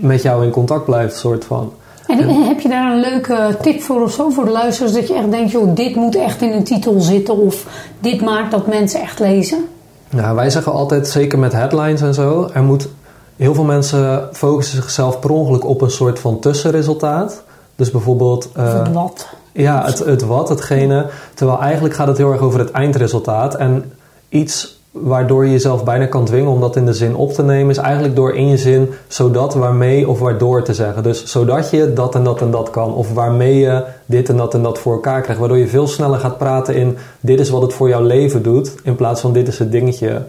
[0.03, 1.73] met jou in contact blijft, soort van.
[2.07, 4.93] En, heb je daar een leuke tip voor of zo voor de luisteraars?
[4.93, 7.65] Dat je echt denkt, joh, dit moet echt in een titel zitten of
[7.99, 9.65] dit maakt dat mensen echt lezen?
[10.09, 12.87] Nou, wij zeggen altijd, zeker met headlines en zo, er moet...
[13.35, 17.43] Heel veel mensen focussen zichzelf per ongeluk op een soort van tussenresultaat.
[17.75, 18.49] Dus bijvoorbeeld...
[18.57, 19.27] Uh, het wat.
[19.51, 21.05] Ja, het, het wat, hetgene.
[21.33, 23.55] Terwijl eigenlijk gaat het heel erg over het eindresultaat.
[23.55, 23.93] En
[24.29, 27.69] iets waardoor je jezelf bijna kan dwingen om dat in de zin op te nemen,
[27.69, 31.03] is eigenlijk door in je zin zodat, waarmee of waardoor te zeggen.
[31.03, 34.53] Dus zodat je dat en dat en dat kan, of waarmee je dit en dat
[34.53, 35.39] en dat voor elkaar krijgt.
[35.39, 38.75] Waardoor je veel sneller gaat praten in dit is wat het voor jouw leven doet,
[38.83, 40.21] in plaats van dit is het dingetje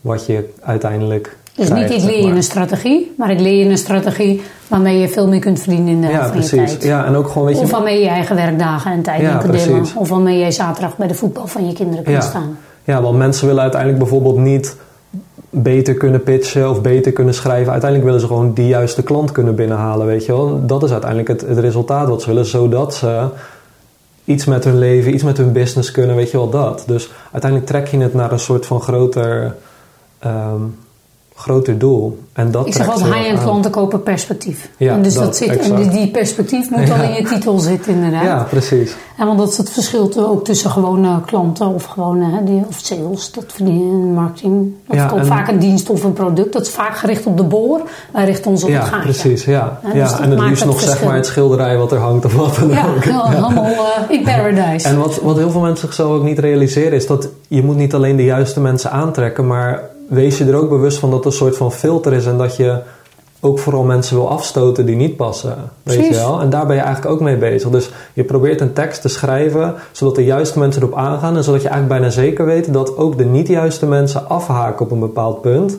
[0.00, 1.36] wat je uiteindelijk.
[1.54, 5.08] Dus niet ik leer je een strategie, maar ik leer je een strategie waarmee je
[5.08, 6.82] veel meer kunt verdienen in de ja, je tijd.
[6.82, 9.36] Ja, en ook gewoon, weet je, of waarmee je je eigen werkdagen en tijd ja,
[9.36, 9.86] kunt delen.
[9.94, 12.22] Of waarmee je zaterdag bij de voetbal van je kinderen kunt ja.
[12.22, 12.58] staan.
[12.88, 14.76] Ja, want mensen willen uiteindelijk bijvoorbeeld niet
[15.50, 17.72] beter kunnen pitchen of beter kunnen schrijven.
[17.72, 20.66] Uiteindelijk willen ze gewoon die juiste klant kunnen binnenhalen, weet je wel.
[20.66, 23.26] Dat is uiteindelijk het, het resultaat wat ze willen, zodat ze
[24.24, 26.84] iets met hun leven, iets met hun business kunnen, weet je wel, dat.
[26.86, 29.54] Dus uiteindelijk trek je het naar een soort van groter...
[30.18, 30.62] Ehm,
[31.38, 32.18] groter doel.
[32.32, 34.70] En dat ik zeg altijd, high-end klanten kopen perspectief.
[34.76, 38.22] Ja, en dus dat, zit, en die perspectief moet al in je titel zitten inderdaad.
[38.22, 38.96] Ja, precies.
[39.18, 43.32] En want dat is het verschil ook tussen gewone klanten of gewone die, of sales,
[43.32, 44.72] dat verdienen marketing.
[44.86, 46.52] Of ja, en, vaak een dienst of een product.
[46.52, 47.80] Dat is vaak gericht op de boor.
[48.12, 49.02] Wij richten ons op ja, het gaatje.
[49.02, 49.80] Precies, ja.
[49.94, 52.54] ja, dus en het liefst nog zeg maar het schilderij wat er hangt of wat
[52.54, 53.04] dan ja, ook.
[53.14, 54.88] Ja, allemaal uh, in paradise.
[54.88, 57.94] En wat, wat heel veel mensen zichzelf ook niet realiseren is dat je moet niet
[57.94, 61.32] alleen de juiste mensen aantrekken, maar wees je er ook bewust van dat er een
[61.32, 62.78] soort van filter is en dat je
[63.40, 65.56] ook vooral mensen wil afstoten die niet passen.
[65.82, 66.40] Weet je wel?
[66.40, 67.70] En daar ben je eigenlijk ook mee bezig.
[67.70, 71.62] Dus je probeert een tekst te schrijven zodat de juiste mensen erop aangaan en zodat
[71.62, 75.40] je eigenlijk bijna zeker weet dat ook de niet juiste mensen afhaken op een bepaald
[75.40, 75.78] punt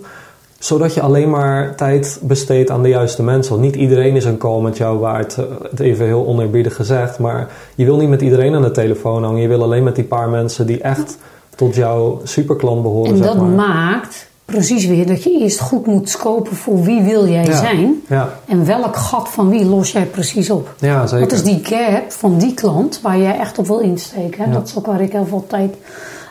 [0.60, 3.52] zodat je alleen maar tijd besteedt aan de juiste mensen.
[3.52, 5.38] Want niet iedereen is een call met jou waard.
[5.38, 7.20] Eh, het even heel oneerbiedig gezegd.
[7.20, 9.42] Maar je wil niet met iedereen aan de telefoon hangen.
[9.42, 11.18] Je wil alleen met die paar mensen die echt
[11.60, 13.14] tot jouw superklant behoren.
[13.14, 17.52] En dat maakt precies weer dat je eerst goed moet scopen voor wie wil jij
[17.52, 18.02] zijn.
[18.08, 18.40] Ja.
[18.46, 20.76] En welk gat van wie los jij precies op.
[20.78, 21.26] Ja, zeker.
[21.26, 24.52] Wat is die gap van die klant waar jij echt op wil insteken.
[24.52, 25.76] Dat is ook waar ik heel veel tijd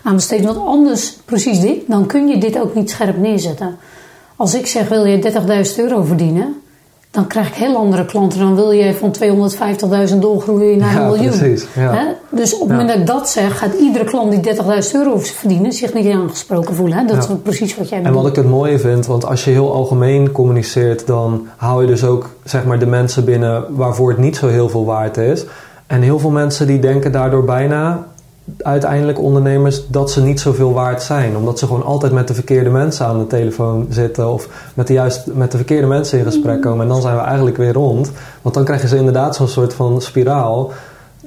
[0.02, 0.44] aan besteed.
[0.44, 3.76] Want anders, precies dit, dan kun je dit ook niet scherp neerzetten.
[4.36, 5.32] Als ik zeg, wil je
[5.70, 6.56] 30.000 euro verdienen
[7.10, 8.38] dan krijg ik heel andere klanten.
[8.38, 9.14] Dan wil je van
[10.10, 11.38] 250.000 doorgroeien naar een miljoen.
[11.38, 12.14] Precies, ja.
[12.30, 15.72] Dus op het moment dat ik dat zeg, gaat iedere klant die 30.000 euro verdienen
[15.72, 16.98] zich niet aangesproken voelen.
[16.98, 17.04] Hè?
[17.04, 18.16] Dat is precies wat jij bedoelt.
[18.16, 21.86] En wat ik het mooie vind, want als je heel algemeen communiceert, dan hou je
[21.86, 25.44] dus ook zeg maar, de mensen binnen waarvoor het niet zo heel veel waard is.
[25.86, 28.06] En heel veel mensen die denken daardoor bijna,
[28.62, 31.36] uiteindelijk ondernemers dat ze niet zoveel waard zijn.
[31.36, 34.32] Omdat ze gewoon altijd met de verkeerde mensen aan de telefoon zitten.
[34.32, 36.82] Of met de, juist, met de verkeerde mensen in gesprek komen.
[36.82, 38.10] En dan zijn we eigenlijk weer rond.
[38.42, 40.72] Want dan krijgen ze inderdaad zo'n soort van spiraal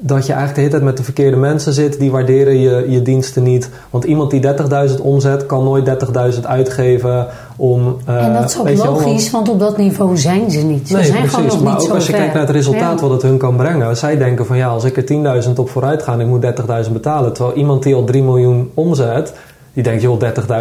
[0.03, 1.99] dat je eigenlijk de hele tijd met de verkeerde mensen zit.
[1.99, 3.69] Die waarderen je, je diensten niet.
[3.89, 4.41] Want iemand die
[4.89, 7.97] 30.000 omzet kan nooit 30.000 uitgeven om...
[8.09, 10.87] Uh, en dat is ook logisch, want op dat niveau zijn ze niet.
[10.87, 11.35] Ze nee, zijn precies.
[11.35, 13.55] Gewoon nog maar niet ook als je kijkt naar het resultaat wat het hun kan
[13.55, 13.97] brengen.
[13.97, 16.45] Zij denken van ja, als ik er 10.000 op vooruit ga en ik moet
[16.85, 17.33] 30.000 betalen.
[17.33, 19.33] Terwijl iemand die al 3 miljoen omzet
[19.73, 20.19] die denkt, joh,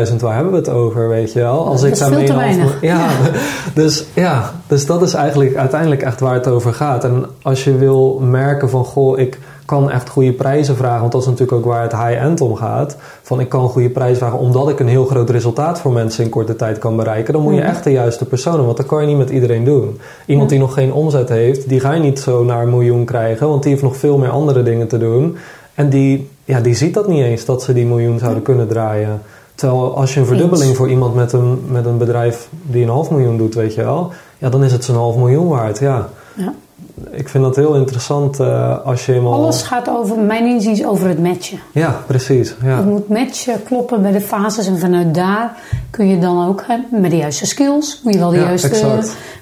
[0.08, 1.66] 30.000, waar hebben we het over, weet je wel?
[1.66, 2.76] Als dat ik is veel te weinig.
[2.80, 3.08] Ja,
[3.74, 7.04] Dus, ja, dus dat is eigenlijk uiteindelijk echt waar het over gaat.
[7.04, 11.20] En als je wil merken van, goh, ik kan echt goede prijzen vragen, want dat
[11.20, 12.96] is natuurlijk ook waar het high-end om gaat.
[13.22, 16.30] Van ik kan goede prijzen vragen omdat ik een heel groot resultaat voor mensen in
[16.30, 17.32] korte tijd kan bereiken.
[17.32, 20.00] Dan moet je echt de juiste persoon want dat kan je niet met iedereen doen.
[20.26, 23.48] Iemand die nog geen omzet heeft, die ga je niet zo naar een miljoen krijgen,
[23.48, 25.36] want die heeft nog veel meer andere dingen te doen.
[25.74, 29.22] En die, ja, die ziet dat niet eens, dat ze die miljoen zouden kunnen draaien.
[29.54, 33.10] Terwijl als je een verdubbeling voor iemand met een, met een bedrijf die een half
[33.10, 35.78] miljoen doet, weet je wel, ja, dan is het zo'n half miljoen waard.
[35.78, 36.08] Ja.
[36.36, 36.54] ja.
[37.10, 39.32] Ik vind dat heel interessant uh, als je eenmaal...
[39.32, 41.58] Alles gaat over, mijn inziens, over het matchen.
[41.72, 42.54] Ja, precies.
[42.62, 42.76] Ja.
[42.76, 44.66] Het moet matchen, kloppen bij de fases.
[44.66, 45.56] En vanuit daar
[45.90, 48.68] kun je dan ook, hè, met de juiste skills, moet je wel de Ja, juiste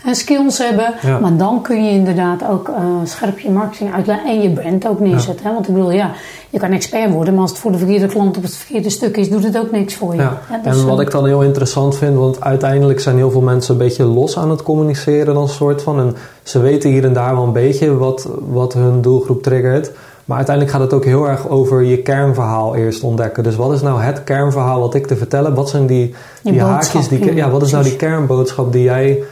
[0.04, 0.94] eh, skills hebben.
[1.02, 1.18] Ja.
[1.18, 5.00] Maar dan kun je inderdaad ook eh, scherp je marketing uitleggen en je brand ook
[5.00, 5.46] neerzetten.
[5.46, 5.52] Hè?
[5.52, 6.10] Want ik bedoel, ja,
[6.50, 9.16] je kan expert worden, maar als het voor de verkeerde klant op het verkeerde stuk
[9.16, 10.20] is, doet het ook niks voor je.
[10.20, 10.40] Ja.
[10.62, 13.72] Dus, en wat eh, ik dan heel interessant vind, want uiteindelijk zijn heel veel mensen
[13.72, 15.98] een beetje los aan het communiceren dan soort van.
[15.98, 19.90] En ze weten hier en daar wel een beetje wat, wat hun doelgroep triggert.
[20.24, 23.42] Maar uiteindelijk gaat het ook heel erg over je kernverhaal eerst ontdekken.
[23.42, 25.56] Dus wat is nou het kernverhaal wat ik te vertellen heb?
[25.56, 27.08] Wat zijn die, die haakjes?
[27.08, 29.22] Die, ja, wat is nou die kernboodschap die jij,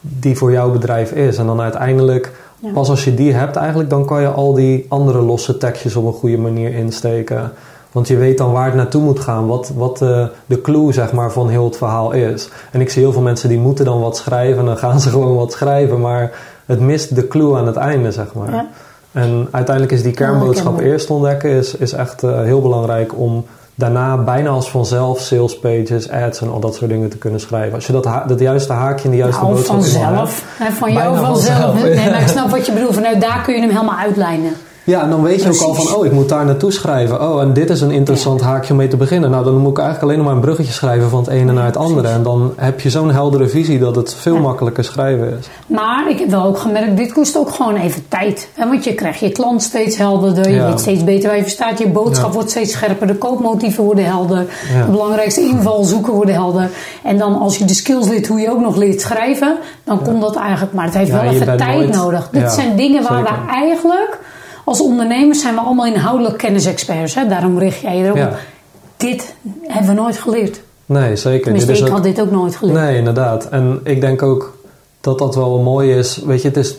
[0.00, 1.38] die voor jouw bedrijf is?
[1.38, 2.70] En dan uiteindelijk, Ja.
[2.72, 6.06] pas als je die hebt eigenlijk, dan kan je al die andere losse tekstjes op
[6.06, 7.52] een goede manier insteken.
[7.92, 11.12] Want je weet dan waar het naartoe moet gaan, wat, wat de, de clue zeg
[11.12, 12.48] maar, van heel het verhaal is.
[12.72, 15.08] En ik zie heel veel mensen die moeten dan wat schrijven en dan gaan ze
[15.16, 16.30] gewoon wat schrijven, maar
[16.66, 18.52] het mist de clue aan het einde, zeg maar.
[18.52, 18.66] Ja.
[19.12, 24.16] En uiteindelijk is die kernboodschap eerst ontdekken, is, is echt eh, heel belangrijk om daarna
[24.16, 27.74] bijna als vanzelf sales pages, ads en al dat soort dingen te kunnen schrijven.
[27.74, 29.90] Als je dat, dat juiste haakje en die juiste nou, boodschap hebt.
[29.90, 30.44] vanzelf.
[30.78, 31.58] Van jou vanzelf.
[31.58, 32.94] vanzelf, Nee, maar ik snap wat je bedoelt.
[32.94, 34.52] Vanuit daar kun je hem helemaal uitlijnen.
[34.86, 37.20] Ja, en dan weet je ook al van, oh, ik moet daar naartoe schrijven.
[37.32, 39.30] Oh, en dit is een interessant haakje om mee te beginnen.
[39.30, 41.64] Nou, dan moet ik eigenlijk alleen nog maar een bruggetje schrijven van het ene naar
[41.64, 42.08] het andere.
[42.08, 44.40] En dan heb je zo'n heldere visie dat het veel Ja.
[44.40, 45.46] makkelijker schrijven is.
[45.66, 48.48] Maar ik heb wel ook gemerkt, dit kost ook gewoon even tijd.
[48.54, 48.68] Hè?
[48.68, 50.66] Want je krijgt je klant steeds helderder, je Ja.
[50.68, 54.04] weet steeds beter waar je voor staat, je boodschap wordt steeds scherper, de koopmotieven worden
[54.04, 54.46] helder,
[54.86, 56.70] de belangrijkste invalshoeken worden helder.
[57.04, 60.20] En dan als je de skills leert hoe je ook nog leert schrijven, dan komt
[60.20, 62.28] dat eigenlijk, maar het heeft wel even tijd nooit- nodig.
[62.32, 64.18] Dit zijn dingen waar we eigenlijk,
[64.66, 67.14] als ondernemers zijn we allemaal inhoudelijk kennisexperts.
[67.14, 67.26] Hè?
[67.26, 68.16] Daarom richt jij je erop.
[68.16, 68.30] Ja.
[68.96, 70.60] Dit hebben we nooit geleerd.
[70.86, 71.52] Nee, zeker.
[71.52, 72.78] Dit is ik ook- had dit ook nooit geleerd.
[72.78, 73.48] Nee, inderdaad.
[73.48, 74.58] En ik denk ook
[75.00, 76.22] dat dat wel mooi is.
[76.26, 76.76] Weet je, het is...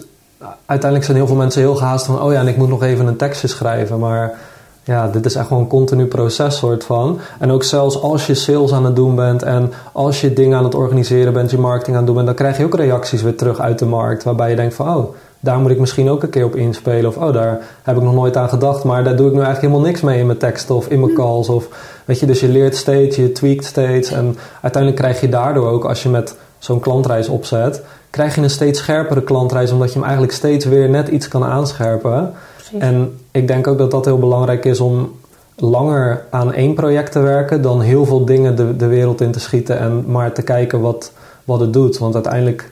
[0.65, 2.21] Uiteindelijk zijn heel veel mensen heel gehaast van...
[2.21, 3.99] Oh ja, en ik moet nog even een tekstje schrijven.
[3.99, 4.37] Maar
[4.83, 7.19] ja, dit is echt gewoon een continu proces soort van.
[7.39, 9.43] En ook zelfs als je sales aan het doen bent...
[9.43, 11.51] en als je dingen aan het organiseren bent...
[11.51, 12.27] je marketing aan het doen bent...
[12.27, 14.23] dan krijg je ook reacties weer terug uit de markt...
[14.23, 14.95] waarbij je denkt van...
[14.95, 17.07] Oh, daar moet ik misschien ook een keer op inspelen.
[17.09, 18.83] Of oh, daar heb ik nog nooit aan gedacht...
[18.83, 20.75] maar daar doe ik nu eigenlijk helemaal niks mee in mijn teksten...
[20.75, 21.49] of in mijn calls.
[21.49, 21.67] Of,
[22.05, 24.11] weet je, dus je leert steeds, je tweakt steeds...
[24.11, 25.85] en uiteindelijk krijg je daardoor ook...
[25.85, 27.81] als je met zo'n klantreis opzet...
[28.09, 29.71] krijg je een steeds scherpere klantreis...
[29.71, 32.33] omdat je hem eigenlijk steeds weer net iets kan aanscherpen...
[32.55, 32.79] Precies.
[32.79, 35.11] En ik denk ook dat dat heel belangrijk is om
[35.55, 39.39] langer aan één project te werken dan heel veel dingen de, de wereld in te
[39.39, 41.11] schieten en maar te kijken wat,
[41.43, 41.97] wat het doet.
[41.97, 42.71] Want uiteindelijk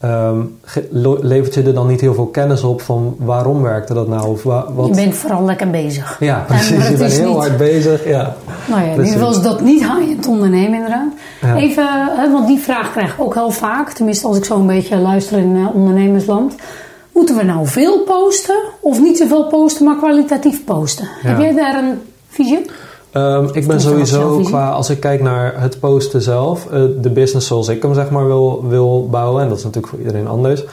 [0.00, 0.40] ehm,
[1.20, 4.28] levert je er dan niet heel veel kennis op van waarom werkte dat nou?
[4.28, 4.86] Of wa- wat...
[4.86, 6.16] Je bent vooral lekker bezig.
[6.20, 6.76] Ja, precies.
[6.76, 8.04] het Je bent heel niet- hard bezig.
[8.08, 8.34] Ja.
[8.68, 11.12] Nou ja, in ieder geval is dat niet high-end ondernemen inderdaad.
[11.40, 11.56] Ja.
[11.56, 11.86] Even,
[12.16, 13.90] hè, want die vraag krijg ik ook heel vaak.
[13.92, 16.54] Tenminste, als ik zo een beetje luister in eh, ondernemersland.
[17.12, 21.08] Moeten we nou veel posten of niet zoveel posten, maar kwalitatief posten?
[21.22, 21.28] Ja.
[21.28, 22.70] Heb jij daar een visie?
[23.12, 27.46] Ehm, ik ben sowieso qua, als ik kijk naar het posten zelf, eh, de business
[27.46, 30.64] zoals ik hem zeg maar wil, wil bouwen, en dat is natuurlijk voor iedereen anders.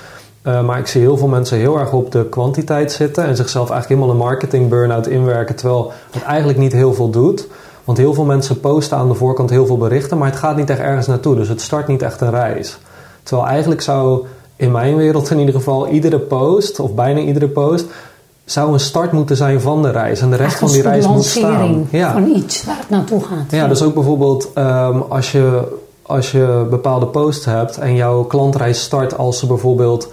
[0.41, 3.69] Eh, maar ik zie heel veel mensen heel erg op de kwantiteit zitten en zichzelf
[3.69, 7.47] eigenlijk helemaal een marketing burn-out inwerken, terwijl het eigenlijk niet heel veel doet.
[7.83, 10.69] Want heel veel mensen posten aan de voorkant heel veel berichten, maar het gaat niet
[10.69, 11.35] echt ergens naartoe.
[11.35, 12.77] Dus het start niet echt een reis.
[13.23, 17.85] Terwijl eigenlijk zou in mijn wereld in ieder geval iedere post, of bijna iedere post,
[18.49, 20.21] zou een start moeten zijn van de reis.
[20.21, 21.87] En de rest van die reis moet staan.
[21.89, 22.11] Ja.
[22.11, 23.51] van iets waar het naartoe gaat.
[23.51, 28.81] Ja, dus ook bijvoorbeeld ehm, als, je, als je bepaalde posts hebt en jouw klantreis
[28.81, 30.11] start als ze bijvoorbeeld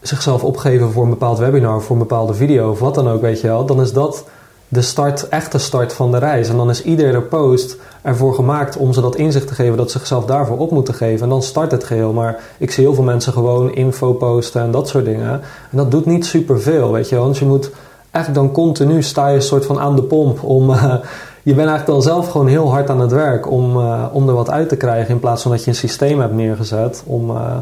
[0.00, 3.40] zichzelf opgeven voor een bepaald webinar, voor een bepaalde video of wat dan ook, weet
[3.40, 4.24] je wel, dan is dat
[4.68, 6.48] de start, echte start van de reis.
[6.48, 9.98] En dan is iedere post ervoor gemaakt om ze dat inzicht te geven dat ze
[9.98, 11.22] zichzelf daarvoor op moeten geven.
[11.22, 12.12] En dan start het geheel.
[12.12, 15.30] Maar ik zie heel veel mensen gewoon info posten en dat soort dingen.
[15.70, 17.16] En dat doet niet superveel, weet je.
[17.16, 17.70] Want je moet
[18.10, 20.70] eigenlijk dan continu sta je een soort van aan de pomp om...
[20.72, 20.94] eh,
[21.42, 24.34] je bent eigenlijk dan zelf gewoon heel hard aan het werk om, eh, om er
[24.34, 25.14] wat uit te krijgen.
[25.14, 27.56] In plaats van dat je een systeem hebt neergezet om, eh,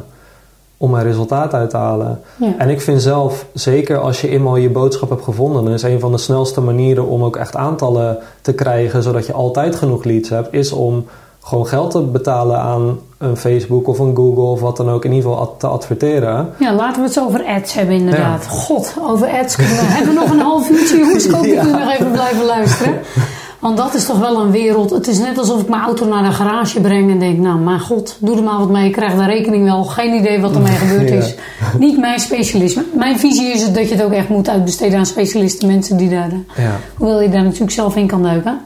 [0.83, 2.21] om er resultaat uit te halen.
[2.37, 2.55] Ja.
[2.59, 6.01] En ik vind zelf, zeker als je eenmaal je boodschap hebt gevonden, dan is een
[6.01, 10.29] van de snelste manieren om ook echt aantallen te krijgen, zodat je altijd genoeg leads
[10.29, 11.05] hebt, is om
[11.43, 15.13] gewoon geld te betalen aan een Facebook of een Google of wat dan ook, in
[15.13, 16.51] ieder geval te adverteren.
[16.59, 18.47] Ja, laten we het eens over ads hebben inderdaad.
[18.49, 19.83] God, over ads kunnen we...
[19.83, 21.25] hebben we nog een half uurtje jongens?
[21.25, 22.95] Ik hoop dat jullie nog even blijven luisteren.
[23.63, 24.91] Want dat is toch wel een wereld.
[24.91, 27.39] Het is net alsof ik mijn auto naar de garage breng en denk...
[27.39, 28.87] Nou, mijn god, doe er maar wat mee.
[28.87, 29.85] Ik krijg de rekening wel.
[29.85, 31.15] Geen idee wat ermee gebeurd Ja.
[31.17, 31.35] is.
[31.79, 32.85] Niet mijn specialisme.
[32.95, 35.69] Mijn visie is het dat je het ook echt moet uitbesteden aan specialisten.
[35.69, 36.31] Mensen die daar...
[36.55, 36.77] eh, Ja.
[36.97, 38.61] Hoewel je daar natuurlijk zelf in kan duiken.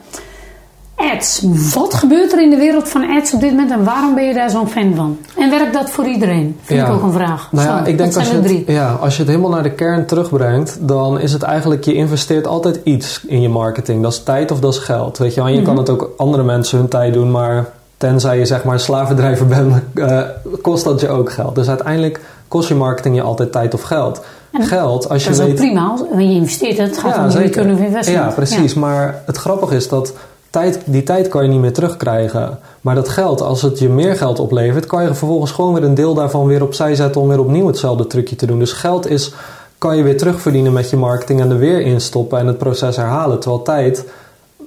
[0.97, 1.43] Ads.
[1.75, 4.35] Wat gebeurt er in de wereld van ads op dit moment en waarom ben je
[4.35, 5.19] daar zo'n fan van?
[5.39, 6.57] En werkt dat voor iedereen?
[6.63, 6.87] Vind Ja.
[6.87, 7.49] ik ook een vraag.
[7.53, 8.77] Nou ja, Zo, ik denk dat als zijn je, het, drie.
[8.77, 12.47] ja, als je het helemaal naar de kern terugbrengt, dan is het eigenlijk, je investeert
[12.47, 14.03] altijd iets in je marketing.
[14.03, 15.19] Dat is tijd of dat is geld.
[15.19, 15.41] Weet je.
[15.41, 15.65] En je Mhm.
[15.67, 19.47] kan het ook andere mensen hun tijd doen, maar tenzij je zeg maar een slavendrijver
[19.57, 20.21] bent, eh,
[20.63, 21.55] kost dat je ook geld.
[21.55, 24.21] Dus uiteindelijk kost je marketing je altijd tijd of geld.
[24.53, 25.57] En geld, als je Dat is ook weet.
[25.61, 25.87] prima.
[26.11, 26.99] Want je investeert het.
[26.99, 28.25] Gaat om de return of investment.
[28.29, 28.75] Ja, precies.
[28.75, 30.13] Maar het grappige is dat
[30.51, 32.59] tijd, die tijd kan je niet meer terugkrijgen.
[32.81, 35.95] Maar dat geld, als het je meer geld oplevert, kan je vervolgens gewoon weer een
[35.95, 38.59] deel daarvan weer opzij zetten om weer opnieuw hetzelfde trucje te doen.
[38.59, 39.35] Dus geld is,
[39.79, 43.41] kan je weer terugverdienen met je marketing en er weer instoppen en het proces herhalen.
[43.41, 44.05] Terwijl tijd,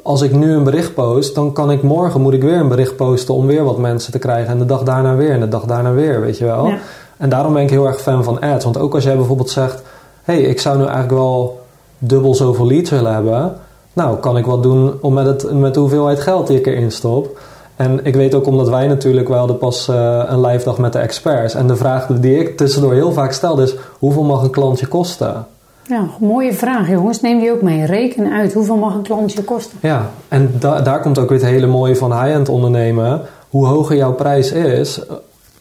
[0.04, 2.96] als ik nu een bericht post, dan kan ik morgen moet ik weer een bericht
[2.96, 4.52] posten om weer wat mensen te krijgen.
[4.52, 6.68] En de dag daarna weer en de dag daarna weer, weet je wel.
[6.68, 6.78] Ja.
[7.18, 8.64] En daarom ben ik heel erg fan van ads.
[8.64, 9.82] Want ook als jij bijvoorbeeld zegt:
[10.24, 11.62] hé, hey, ik zou nu eigenlijk wel
[11.98, 13.56] dubbel zoveel leads willen hebben.
[13.94, 16.92] Nou, kan ik wat doen om met, het, met de hoeveelheid geld die ik erin
[16.92, 17.40] stop.
[17.76, 20.94] En ik weet ook omdat wij natuurlijk, wij hadden pas eh, een live dag met
[20.94, 21.54] de experts.
[21.54, 25.46] En de vraag die ik tussendoor heel vaak stelde is: hoeveel mag een klantje kosten?
[25.88, 27.22] Ja, mooie vraag jongens.
[27.22, 27.86] Neem die ook mee.
[27.86, 28.54] Reken uit.
[28.54, 29.78] Hoeveel mag een klantje kosten?
[29.82, 33.22] Ja, en da- daar komt ook weer het hele mooie van high-end ondernemen.
[33.50, 35.02] Hoe hoger jouw prijs is,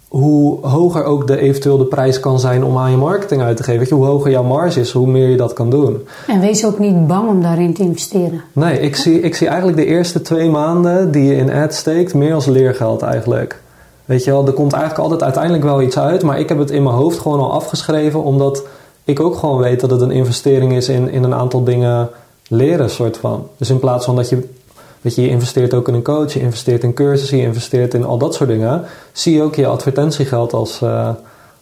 [0.09, 3.62] hoe hoger ook de eventueel de prijs kan zijn om aan je marketing uit te
[3.62, 3.79] geven.
[3.79, 6.07] Weet je, hoe hoger jouw marge is, hoe meer je dat kan doen.
[6.27, 8.42] En wees ook niet bang om daarin te investeren.
[8.53, 12.14] Nee, ik zie, ik zie eigenlijk de eerste twee maanden die je in ads steekt
[12.14, 13.61] meer als leergeld eigenlijk.
[14.05, 16.71] Weet je wel, er komt eigenlijk altijd uiteindelijk wel iets uit, maar ik heb het
[16.71, 18.62] in mijn hoofd gewoon al afgeschreven, omdat
[19.05, 22.09] ik ook gewoon weet dat het een investering is in, in een aantal dingen
[22.49, 23.47] leren, soort van.
[23.57, 24.49] Dus in plaats van dat je,
[25.01, 28.05] weet je, je investeert ook in een coach, je investeert in cursussen, je investeert in
[28.05, 31.09] al dat soort dingen, zie je ook je advertentiegeld als, eh,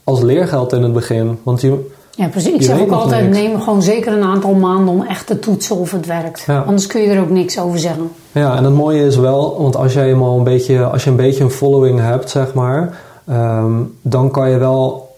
[0.04, 1.38] als leergeld in het begin.
[1.42, 2.52] Want je, Ja, precies.
[2.52, 3.36] Ik Je zeg ook altijd, niks.
[3.36, 6.44] neem gewoon zeker een aantal maanden om echt te toetsen of het werkt.
[6.46, 6.60] Ja.
[6.60, 8.10] Anders kun je er ook niks over zeggen.
[8.32, 11.16] Ja, en het mooie is wel, want als jij eenmaal een beetje, als je een
[11.16, 13.72] beetje een following hebt, zeg maar, ehm,
[14.02, 15.14] dan kan je wel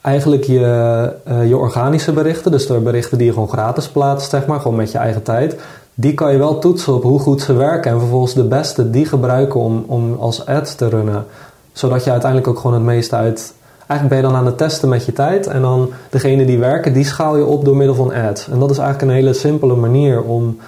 [0.00, 4.46] eigenlijk je, eh, je organische berichten, dus de berichten die je gewoon gratis plaatst, zeg
[4.46, 5.56] maar, gewoon met je eigen tijd,
[5.94, 9.06] die kan je wel toetsen op hoe goed ze werken en vervolgens de beste die
[9.06, 11.24] gebruiken om, om als ads te runnen.
[11.72, 13.54] Zodat je uiteindelijk ook gewoon het meeste uit.
[13.86, 16.92] Eigenlijk ben je dan aan het testen met je tijd en dan degene die werken,
[16.92, 18.48] die schaal je op door middel van ads.
[18.48, 20.58] En dat is eigenlijk een hele simpele manier om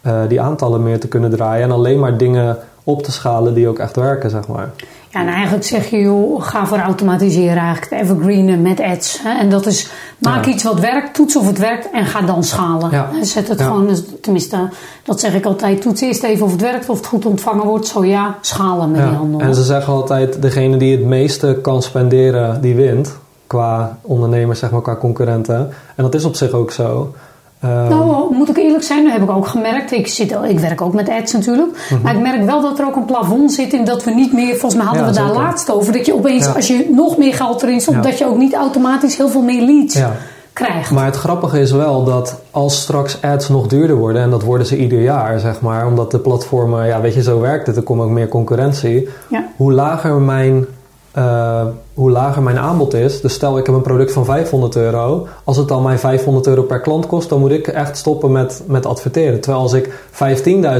[0.00, 3.68] eh, die aantallen meer te kunnen draaien en alleen maar dingen op te schalen die
[3.68, 4.70] ook echt werken, zeg maar.
[5.10, 9.18] Ja, en eigenlijk zeg je, joh, ga voor automatiseren eigenlijk het evergreenen met ads.
[9.22, 9.38] Hè?
[9.38, 10.50] En dat is, maak Ja.
[10.50, 12.90] iets wat werkt, toets of het werkt en ga dan schalen.
[12.90, 13.08] Ja.
[13.22, 13.64] Zet het Ja.
[13.64, 14.68] gewoon, dus tenminste,
[15.04, 17.86] dat zeg ik altijd, toets eerst even of het werkt, of het goed ontvangen wordt.
[17.86, 19.40] Zo ja, schalen met die handel.
[19.40, 23.16] En ze zeggen altijd, degene die het meeste kan spenderen, die wint.
[23.46, 25.70] Qua ondernemers, zeg maar, qua concurrenten.
[25.96, 27.14] En dat is op zich ook zo.
[27.62, 29.92] Ehm, Nou, moet ik eerlijk zijn, dat heb ik ook gemerkt.
[29.92, 31.88] Ik, zit, ik werk ook met ads natuurlijk.
[32.02, 34.48] Maar ik merk wel dat er ook een plafond zit in dat we niet meer,
[34.56, 35.12] volgens mij hadden Mhm.
[35.14, 35.42] Ja, we daar zeker.
[35.50, 36.52] laatst over, dat je opeens, Ja.
[36.52, 38.02] als je nog meer geld erin stopt, Ja.
[38.02, 40.12] dat je ook niet automatisch heel veel meer leads ja.
[40.52, 40.90] krijgt.
[40.90, 44.66] Maar het grappige is wel dat als straks ads nog duurder worden, en dat worden
[44.66, 47.82] ze ieder jaar, zeg maar, omdat de platformen, ja, weet je, zo werkt het, er
[47.82, 49.08] komt ook meer concurrentie.
[49.56, 50.66] Hoe lager mijn,
[51.12, 55.26] eh, hoe lager mijn aanbod is, dus stel ik heb een product van 500 euro,
[55.44, 58.62] als het dan mij 500 euro per klant kost, dan moet ik echt stoppen met,
[58.66, 59.40] met adverteren.
[59.40, 59.90] Terwijl als ik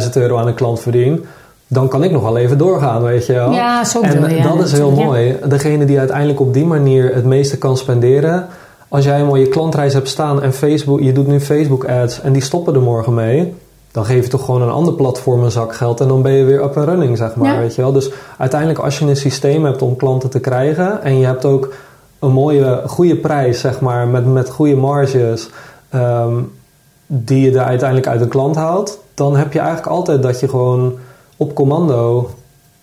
[0.05, 1.25] 15.000 euro aan een klant verdien,
[1.67, 3.53] dan kan ik nog wel even doorgaan, weet je wel.
[3.53, 5.05] Ja, zo En je, ja, dat is heel ja.
[5.05, 5.37] mooi.
[5.49, 8.47] Degene die uiteindelijk op die manier het meeste kan spenderen.
[8.89, 12.33] Als jij een mooie klantreis hebt staan en Facebook, je doet nu Facebook ads en
[12.33, 13.55] die stoppen er morgen mee.
[13.93, 16.45] Dan geef je toch gewoon een ander platform een zak geld en dan ben je
[16.45, 17.53] weer up and running, zeg maar.
[17.53, 17.59] Ja.
[17.59, 17.93] Weet je wel?
[17.93, 21.73] Dus uiteindelijk als je een systeem hebt om klanten te krijgen en je hebt ook
[22.19, 25.49] een mooie, goede prijs, zeg maar, met, met goede marges,
[25.89, 26.35] ehm,
[27.07, 30.49] die je er uiteindelijk uit een klant haalt, dan heb je eigenlijk altijd dat je
[30.49, 30.95] gewoon
[31.37, 32.31] op commando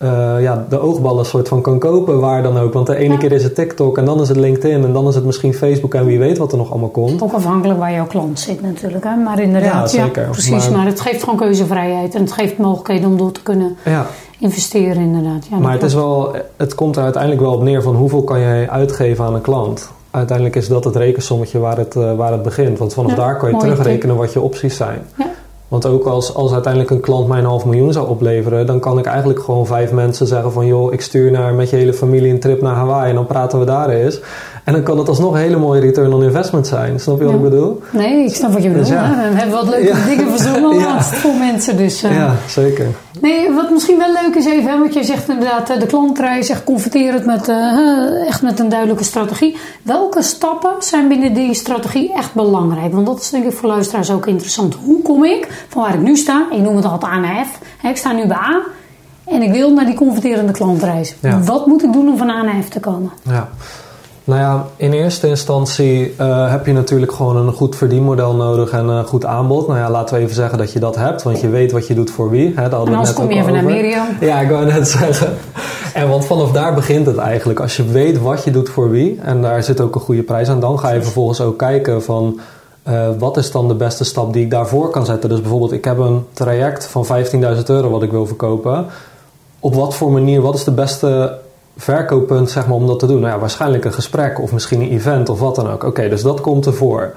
[0.00, 2.72] eh, ja, de oogballen soort van kan kopen, waar dan ook.
[2.72, 3.18] Want de ene Ja.
[3.18, 5.94] keer is het TikTok en dan is het LinkedIn en dan is het misschien Facebook
[5.94, 7.22] en wie weet wat er nog allemaal komt.
[7.22, 9.04] Ook afhankelijk waar jouw klant zit natuurlijk.
[9.04, 9.16] Hè?
[9.16, 10.28] Maar inderdaad, Ja, ja, zeker.
[10.30, 10.68] precies.
[10.68, 12.14] Maar- Maar, het geeft gewoon keuzevrijheid.
[12.14, 14.06] En het geeft mogelijkheden om door te kunnen Ja,
[14.38, 15.46] investeren inderdaad.
[15.50, 18.40] Ja, maar het, is wel, het komt er uiteindelijk wel op neer van hoeveel kan
[18.40, 19.90] jij uitgeven aan een klant.
[20.10, 22.78] Uiteindelijk is dat het rekensommetje waar het, eh, waar het begint.
[22.78, 24.98] Want vanaf daar kan je terugrekenen wat je opties zijn.
[25.18, 25.26] Ja.
[25.70, 28.98] Want ook als, als uiteindelijk een klant mij een half miljoen zou opleveren, dan kan
[28.98, 32.32] ik eigenlijk gewoon vijf mensen zeggen van joh, ik stuur naar, met je hele familie
[32.32, 34.20] een trip naar Hawaii en dan praten we daar eens.
[34.64, 37.00] En dan kan het alsnog een hele mooie return on investment zijn.
[37.00, 37.82] Snap je wat ik bedoel?
[37.90, 38.86] Nee, ik snap wat je bedoelt.
[38.86, 39.14] Dus ja.
[39.14, 39.30] hè.
[39.30, 40.04] We hebben wat leuke Ja.
[40.06, 41.76] dingen verzonnen laatst voor mensen.
[41.76, 42.86] Dus, eh, Ja, zeker.
[43.20, 46.46] Nee, wat misschien wel leuk is even, hè, want je zegt inderdaad, eh, de klantreis,
[46.46, 49.56] zegt confronterend met, eh, echt met een duidelijke strategie.
[49.82, 52.92] Welke stappen zijn binnen die strategie echt belangrijk?
[52.92, 54.76] Want dat is denk ik voor luisteraars ook interessant.
[54.84, 56.46] Hoe kom ik van waar ik nu sta.
[56.50, 57.58] Ik noem het altijd A naar F.
[57.86, 58.60] Ik sta nu bij A
[59.24, 61.14] en ik wil naar die converterende klantreis.
[61.20, 61.40] Ja.
[61.40, 63.10] Wat moet ik doen om van A naar F te komen?
[63.22, 63.48] Ja.
[64.24, 68.88] Nou ja, in eerste instantie eh, heb je natuurlijk gewoon een goed verdienmodel nodig en
[68.88, 69.66] een goed aanbod.
[69.66, 71.94] Nou ja, laten we even zeggen dat je dat hebt, want je weet wat je
[71.94, 72.52] doet voor wie.
[72.56, 73.74] Hè, En anders kom je even naar over.
[73.74, 74.06] Miriam.
[74.20, 75.36] Ja, ik wou net zeggen.
[75.94, 77.60] En want vanaf daar begint het eigenlijk.
[77.60, 80.48] Als je weet wat je doet voor wie, en daar zit ook een goede prijs
[80.48, 82.40] aan, dan ga je vervolgens ook kijken van
[82.82, 85.28] eh, wat is dan de beste stap die ik daarvoor kan zetten.
[85.28, 88.86] Dus bijvoorbeeld, ik heb een traject van 15.000 euro wat ik wil verkopen.
[89.60, 91.38] Op wat voor manier, wat is de beste
[91.76, 93.20] verkooppunt zeg maar, om dat te doen?
[93.20, 95.84] Nou ja, waarschijnlijk een gesprek of misschien een event of wat dan ook.
[95.84, 97.14] Oké, dus dat komt ervoor.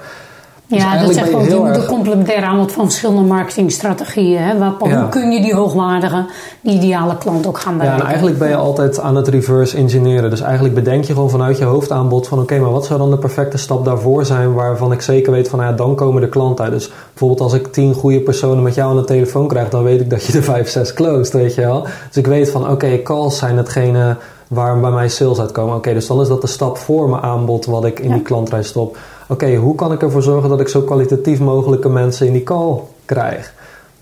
[0.66, 4.38] Dus Ja, dat eigenlijk zegt wel, je moet een erg- complementaire aanbod van verschillende marketingstrategieën.
[4.42, 4.58] Hè?
[4.58, 5.00] Waar, Ja.
[5.00, 6.24] Hoe kun je die hoogwaardige,
[6.60, 8.00] die ideale klant ook gaan Ja, bereiken?
[8.04, 10.30] en eigenlijk ben je altijd aan het reverse engineeren.
[10.30, 12.38] Dus eigenlijk bedenk je gewoon vanuit je hoofdaanbod van...
[12.40, 14.54] oké, maar wat zou dan de perfecte stap daarvoor zijn...
[14.54, 16.74] waarvan ik zeker weet van, nou ja, dan komen de klanten uit.
[16.74, 19.68] Dus bijvoorbeeld als ik tien goede personen met jou aan de telefoon krijg...
[19.68, 21.82] dan weet ik dat je er vijf, zes closed, weet je wel.
[22.08, 24.16] Dus ik weet van, oké, calls zijn hetgene
[24.48, 25.76] waar bij mij sales uitkomen.
[25.76, 27.66] Oké, dus dan is dat de stap voor mijn aanbod...
[27.66, 28.14] wat ik in Ja.
[28.14, 28.96] die klantreis stop.
[29.28, 32.80] Oké, hoe kan ik ervoor zorgen dat ik zo kwalitatief mogelijke mensen in die call
[33.04, 33.54] krijg?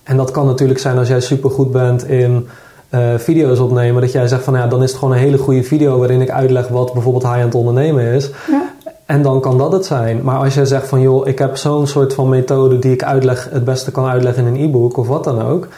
[0.03, 2.49] En dat kan natuurlijk zijn als jij supergoed bent in
[2.89, 4.03] eh, video's opnemen.
[4.03, 6.31] Dat jij zegt van ja, dan is het gewoon een hele goede video waarin ik
[6.31, 8.31] uitleg wat bijvoorbeeld high-end ondernemen is.
[8.51, 8.71] Ja.
[9.07, 10.23] En dan kan dat het zijn.
[10.23, 13.49] Maar als jij zegt van joh, ik heb zo'n soort van methode die ik uitleg,
[13.51, 15.69] het beste kan uitleggen in een e-book of wat dan ook.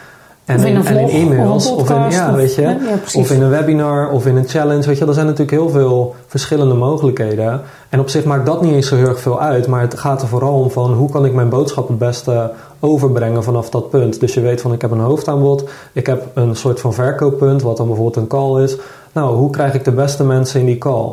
[0.45, 2.69] En Of in en e-mails, of een of in, podcast, ja, of- weet je, ja,
[2.69, 3.21] ja, precies.
[3.21, 4.85] of in een webinar, of in een challenge.
[4.87, 7.61] Weet je, er zijn natuurlijk heel veel verschillende mogelijkheden.
[7.89, 9.67] En op zich maakt dat niet eens zo heel erg veel uit.
[9.67, 13.43] Maar het gaat er vooral om van hoe kan ik mijn boodschap het beste overbrengen
[13.43, 14.19] vanaf dat punt.
[14.19, 17.77] Dus je weet van ik heb een hoofdaanbod, ik heb een soort van verkooppunt, wat
[17.77, 18.77] dan bijvoorbeeld een call is.
[19.11, 21.11] Nou, hoe krijg ik de beste mensen in die call?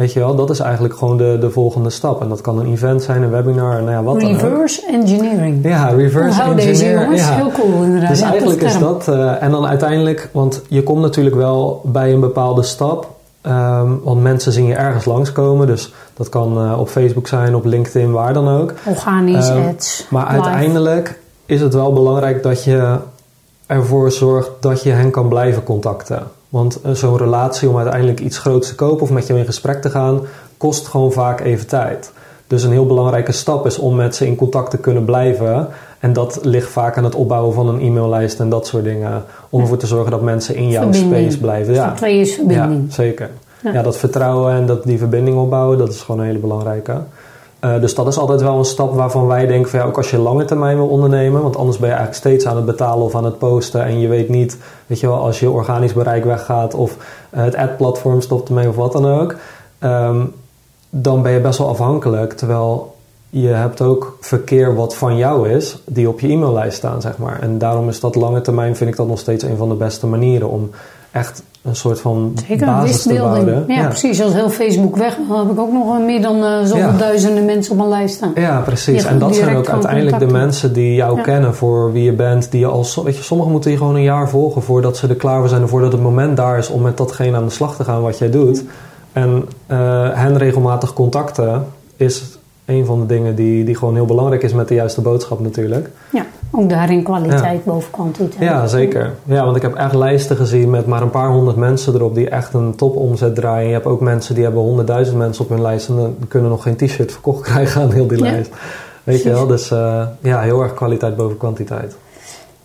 [0.00, 2.20] Weet je wel, dat is eigenlijk gewoon de, de volgende stap.
[2.22, 4.40] En dat kan een event zijn, een webinar, nou ja, wat dan ook.
[4.40, 5.64] Reverse engineering.
[5.64, 7.00] Ja, reverse Onthoud deze engineer.
[7.00, 7.34] jongens, ja.
[7.34, 8.08] heel cool inderdaad.
[8.08, 8.82] Dus Ja, eigenlijk is term.
[8.84, 13.08] dat, eh, en dan uiteindelijk, want je komt natuurlijk wel bij een bepaalde stap,
[13.40, 17.64] ehm, want mensen zien je ergens langskomen, dus dat kan eh, op Facebook zijn, op
[17.64, 18.74] LinkedIn, waar dan ook.
[18.84, 20.34] Organisch, Ehm, ads, Maar live.
[20.42, 22.96] uiteindelijk is het wel belangrijk dat je
[23.66, 26.22] ervoor zorgt dat je hen kan blijven contacten.
[26.50, 29.82] Want eh, zo'n relatie om uiteindelijk iets groots te kopen of met jou in gesprek
[29.82, 30.20] te gaan,
[30.56, 32.12] kost gewoon vaak even tijd.
[32.46, 35.68] Dus een heel belangrijke stap is om met ze in contact te kunnen blijven.
[35.98, 39.24] En dat ligt vaak aan het opbouwen van een e-maillijst en dat soort dingen.
[39.50, 41.22] Om ervoor te zorgen dat mensen in jouw Verbinding.
[41.22, 41.74] space blijven.
[41.74, 42.84] Is verbinding.
[42.88, 43.30] Ja, zeker.
[43.62, 43.72] Ja.
[43.72, 43.82] Ja.
[43.82, 47.02] dat vertrouwen en dat, die verbinding opbouwen, dat is gewoon een hele belangrijke.
[47.60, 50.10] Eh, dus dat is altijd wel een stap waarvan wij denken van ja, ook als
[50.10, 53.14] je lange termijn wil ondernemen, want anders ben je eigenlijk steeds aan het betalen of
[53.14, 56.74] aan het posten en je weet niet, weet je wel, als je organisch bereik weggaat
[56.74, 56.96] of
[57.30, 59.34] eh, het ad-platform stopt ermee of wat dan ook,
[59.78, 60.24] ehm,
[60.90, 62.32] dan ben je best wel afhankelijk.
[62.32, 62.94] Terwijl
[63.30, 67.40] je hebt ook verkeer wat van jou is, die op je e-maillijst staan, zeg maar.
[67.40, 70.06] En daarom is dat lange termijn, vind ik dat nog steeds een van de beste
[70.06, 70.70] manieren om
[71.10, 73.64] echt een soort van Zeker, basis te bouwen.
[73.68, 74.22] Ja, precies.
[74.22, 76.96] Als heel Facebook weg, dan heb ik ook nog meer dan eh, zoveel Ja.
[76.98, 78.32] duizenden mensen op mijn lijst staan.
[78.34, 79.04] Ja, precies.
[79.04, 81.22] En dat zijn ook uiteindelijk de mensen die jou Ja.
[81.22, 82.50] kennen voor wie je bent.
[82.50, 85.14] Die je al, weet je, sommigen moeten je gewoon een jaar volgen voordat ze er
[85.14, 85.62] klaar voor zijn.
[85.62, 88.18] En voordat het moment daar is om met datgene aan de slag te gaan wat
[88.18, 88.64] jij doet.
[89.12, 89.78] En eh,
[90.12, 92.22] hen regelmatig contacten is
[92.70, 95.90] een van de dingen die, die gewoon heel belangrijk is met de juiste boodschap natuurlijk.
[96.12, 98.42] Ja, ook daarin kwaliteit boven kwantiteit.
[98.50, 99.14] Ja, zeker.
[99.24, 102.28] Ja, want ik heb echt lijsten gezien met maar een paar honderd mensen erop die
[102.28, 103.66] echt een topomzet draaien.
[103.68, 106.62] Je hebt ook mensen die hebben honderdduizend mensen op hun lijst en dan kunnen nog
[106.62, 108.30] geen t-shirt verkocht krijgen aan heel die Ja.
[108.30, 108.50] lijst.
[109.04, 111.96] Weet je wel, dus eh, ja, heel erg kwaliteit boven kwantiteit.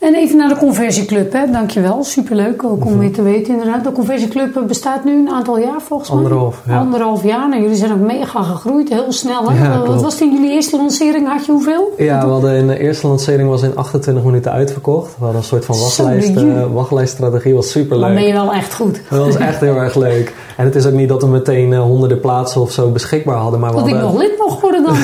[0.06, 1.52] En even naar de conversieclub, hè.
[1.52, 2.04] dankjewel.
[2.04, 3.84] Superleuk ook om weer te weten inderdaad.
[3.84, 6.18] De conversieclub bestaat nu een aantal jaar volgens mij.
[6.18, 6.78] Anderhalf, ja.
[6.78, 7.50] Anderhalf jaar.
[7.50, 9.52] Nou, jullie zijn ook mega gegroeid, heel snel.
[9.52, 9.64] Hè?
[9.64, 11.28] Ja, Wat was het in jullie eerste lancering?
[11.28, 11.94] Had je hoeveel?
[11.98, 15.08] Ja, we hadden in de eerste lancering was in 28 minuten uitverkocht.
[15.18, 18.74] We hadden een soort van wachtlijst, eh, wachtlijststrategie, was super Dan ben je wel echt
[18.74, 19.02] goed.
[19.10, 20.34] Dat was echt heel erg leuk.
[20.58, 23.60] En het is ook niet dat we meteen eh, honderden plaatsen of zo beschikbaar hadden,
[23.60, 24.96] maar we Dat ik nog lid mocht worden dan.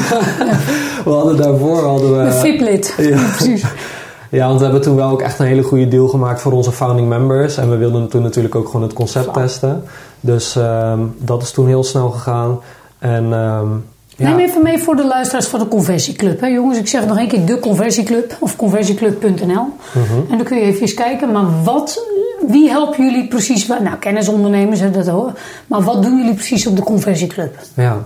[1.06, 2.96] we hadden daarvoor hadden we, Een VIP-lid.
[2.98, 3.18] Ja.
[3.38, 3.66] precies.
[4.32, 6.72] Ja, want we hebben toen wel ook echt een hele goede deal gemaakt voor onze
[6.72, 7.58] founding members.
[7.58, 9.84] En we wilden toen natuurlijk ook gewoon het concept testen.
[10.20, 12.60] Dus ehm, dat is toen heel snel gegaan.
[13.00, 13.68] En ehm,
[14.16, 16.40] ja, Neem even mee voor de luisteraars van de conversieclub.
[16.40, 16.48] Hè?
[16.48, 19.46] Jongens, ik zeg nog één keer de conversieclub of conversieclub.nl.
[19.46, 20.32] Mhm.
[20.32, 22.06] En dan kun je even kijken, maar wat,
[22.48, 23.68] wie helpen jullie precies?
[23.68, 25.32] Nou, kennisondernemers, hè, dat hoor.
[25.68, 27.56] Maar wat doen jullie precies op de conversieclub?
[27.74, 27.98] ja.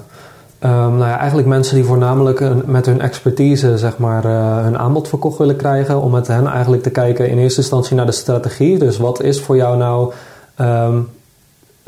[0.66, 5.08] Ehm, nou ja, eigenlijk mensen die voornamelijk met hun expertise zeg maar, eh, hun aanbod
[5.08, 6.02] verkocht willen krijgen.
[6.02, 8.78] Om met hen eigenlijk te kijken in eerste instantie naar de strategie.
[8.78, 10.14] Dus wat is voor jou nou
[10.56, 11.00] ehm,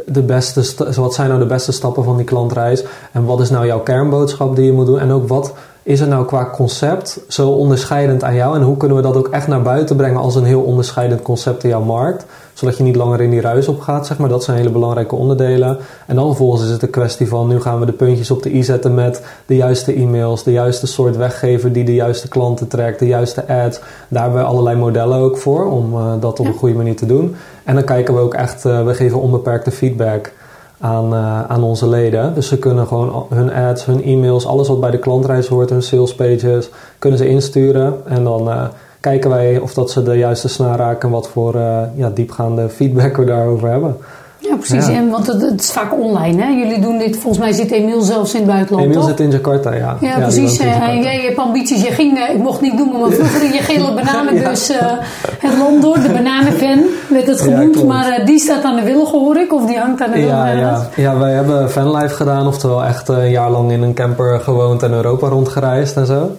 [0.05, 2.83] de beste, wat zijn nou de beste stappen van die klantreis?
[3.11, 4.99] En wat is nou jouw kernboodschap die je moet doen?
[4.99, 5.53] En ook wat
[5.83, 8.55] is het nou qua concept zo onderscheidend aan jou?
[8.55, 11.63] En hoe kunnen we dat ook echt naar buiten brengen als een heel onderscheidend concept
[11.63, 12.25] in jouw markt?
[12.57, 14.29] Zodat je niet langer in die ruis op gaat, zeg maar.
[14.29, 15.77] Dat zijn hele belangrijke onderdelen.
[16.05, 18.55] En dan vervolgens is het een kwestie van, nu gaan we de puntjes op de
[18.55, 22.99] i zetten met de juiste e-mails, de juiste soort weggever die de juiste klanten trekt,
[22.99, 23.79] de juiste ads.
[24.07, 27.05] Daar hebben we allerlei modellen ook voor om uh, dat op een goede manier te
[27.05, 27.35] doen.
[27.63, 30.31] En dan kijken we ook echt, uh, we geven onbeperkte feedback
[30.79, 32.33] aan, uh, aan onze leden.
[32.33, 35.83] Dus ze kunnen gewoon hun ads, hun e-mails, alles wat bij de klantreis hoort, hun
[35.83, 37.93] sales pages, kunnen ze insturen.
[38.05, 38.63] En dan uh,
[39.09, 42.69] kijken wij of dat ze de juiste snaar raken en wat voor uh, ja, diepgaande
[42.69, 43.97] feedback we daarover hebben.
[44.37, 44.87] Ja, precies.
[44.87, 44.93] Ja.
[44.93, 46.49] En, want het, het, is vaak online, hè?
[46.49, 49.09] Jullie doen dit, volgens mij zit Emiel zelfs in het buitenland, Emiel toch?
[49.09, 49.97] zit in Jakarta, ja.
[50.01, 50.59] Ja, ja precies.
[50.59, 51.83] En jij hebt ambities.
[51.83, 54.99] Je ging, ik mocht niet doen, maar vroeger in je gele bananenbus ja.
[55.39, 55.99] het land door.
[55.99, 57.83] De bananenfan werd het genoemd.
[57.83, 59.53] Maar die staat aan de willen, hoor ik.
[59.53, 60.35] Of die hangt aan de willen.
[60.35, 60.89] Ja, ja.
[60.95, 62.47] ja, wij hebben fanlife gedaan.
[62.47, 66.31] Oftewel echt een jaar lang in een camper gewoond en Europa rondgereisd en zo.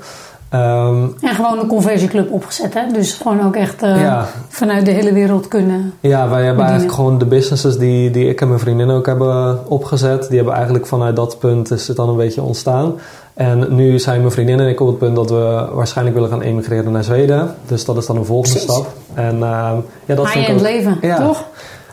[0.54, 2.92] Um, en gewoon een conversieclub opgezet, hè?
[2.92, 4.26] Dus gewoon ook echt uh, ja.
[4.48, 5.92] vanuit de hele wereld kunnen.
[6.00, 6.64] Ja, wij hebben bedienen.
[6.64, 10.26] eigenlijk gewoon de businesses die, die ik en mijn vriendin ook hebben opgezet.
[10.28, 12.94] Die hebben eigenlijk vanuit dat punt is het dan een beetje ontstaan.
[13.34, 16.42] En nu zijn mijn vriendin en ik op het punt dat we waarschijnlijk willen gaan
[16.42, 17.54] emigreren naar Zweden.
[17.66, 18.74] Dus dat is dan een volgende Precies.
[18.74, 18.92] stap.
[19.14, 19.70] En uh,
[20.04, 21.16] ja, dat vind ik ook, leven, ja.
[21.26, 21.44] toch?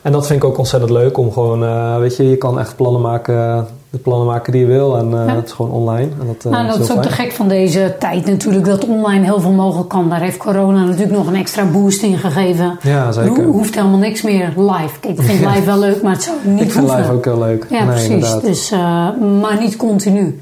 [0.01, 2.75] En dat vind ik ook ontzettend leuk om gewoon, uh, weet je, je kan echt
[2.75, 4.97] plannen maken, de plannen maken die je wil.
[4.97, 5.35] En uh, ja.
[5.35, 6.09] het is gewoon online.
[6.19, 7.01] En dat, uh, nou, dat is, ook fijn.
[7.01, 10.09] te gek van deze tijd natuurlijk, dat online heel veel mogelijk kan.
[10.09, 12.77] Daar heeft corona natuurlijk nog een extra boost in gegeven.
[12.81, 13.43] Ja, zeker.
[13.43, 14.99] Er hoeft helemaal niks meer live.
[14.99, 15.49] Kijk, ik vind Ja.
[15.49, 17.01] live wel leuk, maar het zou niet Ik vind hoeven.
[17.01, 17.65] live ook heel leuk.
[17.69, 18.09] Ja, nee, precies.
[18.09, 18.41] inderdaad.
[18.41, 18.79] Dus, uh,
[19.41, 20.39] maar niet continu.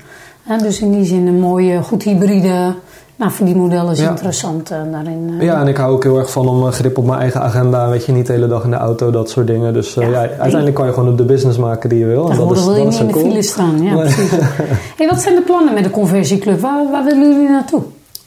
[0.62, 2.74] Dus in die zin een mooie, goed hybride
[3.16, 4.09] nou, verdienmodel is Ja.
[4.09, 5.30] interessant uh, daarin.
[5.30, 5.41] uh.
[5.41, 7.89] Ja, en ik hou ook heel erg van om een grip op mijn eigen agenda.
[7.89, 9.74] Weet je, niet de hele dag in de auto, dat soort dingen.
[9.74, 12.30] Dus Ja, ja, uiteindelijk kan je gewoon de business maken die je wil.
[12.30, 13.26] En dat is, wil je niet is in de cool.
[13.30, 13.84] file staan.
[13.84, 14.01] Ja, Nee.
[14.03, 14.32] precies.
[14.97, 16.59] hey, wat zijn de plannen met de conversieclub?
[16.59, 17.82] Waar, waar willen jullie naartoe?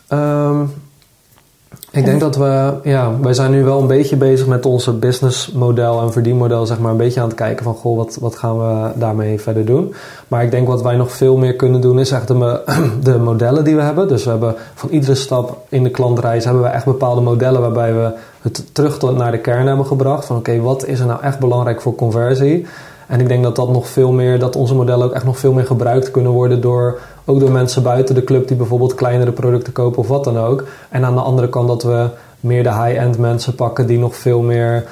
[0.09, 0.61] Ehm,
[1.97, 6.01] ik denk dat we, ja, wij zijn nu wel een beetje bezig met onze businessmodel
[6.01, 8.91] en verdienmodel, zeg maar, een beetje aan het kijken van, goh, wat, wat gaan we
[8.95, 9.95] daarmee verder doen?
[10.29, 13.77] Maar ik denk wat wij nog veel meer kunnen doen, is echt de, modellen die
[13.77, 14.09] we hebben.
[14.09, 17.95] Dus we hebben van iedere stap in de klantreis hebben we echt bepaalde modellen waarbij
[17.95, 20.25] we het terug naar de kern hebben gebracht.
[20.25, 22.67] Van oké, wat is er nou echt belangrijk voor conversie?
[23.07, 25.53] En ik denk dat dat nog veel meer, dat onze modellen ook echt nog veel
[25.53, 29.73] meer gebruikt kunnen worden door ook door mensen buiten de club die bijvoorbeeld kleinere producten
[29.73, 30.65] kopen of wat dan ook.
[30.89, 32.09] En aan de andere kant dat we
[32.41, 34.85] meer de high-end mensen pakken die nog veel meer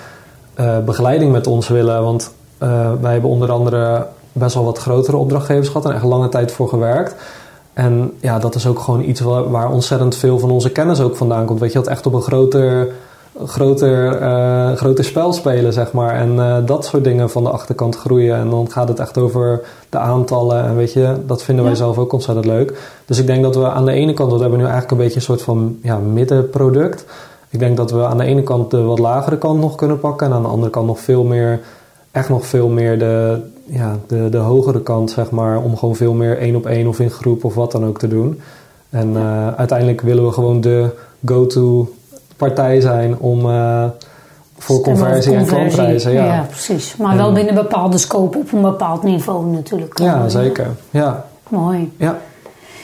[0.55, 2.03] eh, begeleiding met ons willen.
[2.03, 6.29] Want eh, wij hebben onder andere best wel wat grotere opdrachtgevers gehad en echt lange
[6.29, 7.15] tijd voor gewerkt.
[7.73, 11.17] En ja, dat is ook gewoon iets waar, waar ontzettend veel van onze kennis ook
[11.17, 11.61] vandaan komt.
[11.61, 12.89] Weet je, dat echt op een groter,
[13.47, 14.13] groter,
[14.77, 16.15] groter spel spelen, zeg maar.
[16.15, 18.37] En eh, dat soort dingen van de achterkant groeien.
[18.37, 20.65] En dan gaat het echt over de aantallen.
[20.65, 21.79] En weet je, dat vinden wij Ja.
[21.79, 22.79] zelf ook ontzettend leuk.
[23.07, 25.07] Dus ik denk dat we aan de ene kant, dat hebben we nu eigenlijk een
[25.07, 27.05] beetje een soort van ja, middenproduct.
[27.51, 30.27] Ik denk dat we aan de ene kant de wat lagere kant nog kunnen pakken.
[30.27, 31.61] En aan de andere kant nog veel meer,
[32.11, 35.63] echt nog veel meer de, ja, de, de hogere kant, zeg maar.
[35.63, 38.09] Om gewoon veel meer één op één of in groep of wat dan ook te
[38.09, 38.41] doen.
[38.91, 40.89] En eh, uiteindelijk willen we gewoon de
[41.25, 41.89] go-to
[42.37, 43.85] partij zijn om uh,
[44.59, 46.13] voor conversie en Conversie, klantreizen.
[46.13, 46.47] Ja, ja.
[46.51, 46.97] precies.
[46.97, 50.01] Maar En- wel binnen een bepaalde scope op een bepaald niveau natuurlijk.
[50.27, 50.67] zeker.
[50.91, 51.93] Ja, Mooi.
[51.97, 52.19] ja.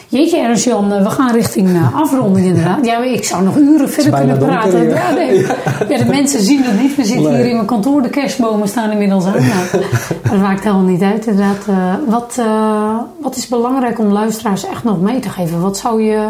[0.09, 2.87] Jeetje Ernst-Jan, eh, we gaan richting eh, afronding inderdaad.
[2.87, 4.71] Ja, ik zou nog uren verder kunnen praten.
[4.73, 4.95] donker.
[4.95, 5.39] Ja, nee.
[5.89, 6.97] ja, de mensen zien het niet.
[6.97, 7.41] We zitten Nee.
[7.41, 8.03] hier in mijn kantoor.
[8.03, 9.33] De kerstbomen staan inmiddels aan.
[9.33, 9.85] Nou,
[10.31, 11.67] dat maakt helemaal niet uit inderdaad.
[11.69, 15.61] Eh, wat, eh, wat is belangrijk om luisteraars echt nog mee te geven?
[15.61, 16.29] Wat zou je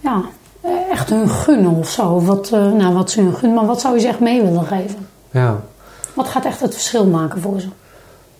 [0.00, 0.16] ja, eh,
[0.96, 2.20] echt hun gunnen of zo?
[2.20, 4.64] Wat, eh, nou, wat ze hun gunnen, maar wat zou je ze echt mee willen
[4.64, 5.08] geven?
[5.30, 5.60] ja.
[6.14, 7.68] Wat gaat echt het verschil maken voor ze?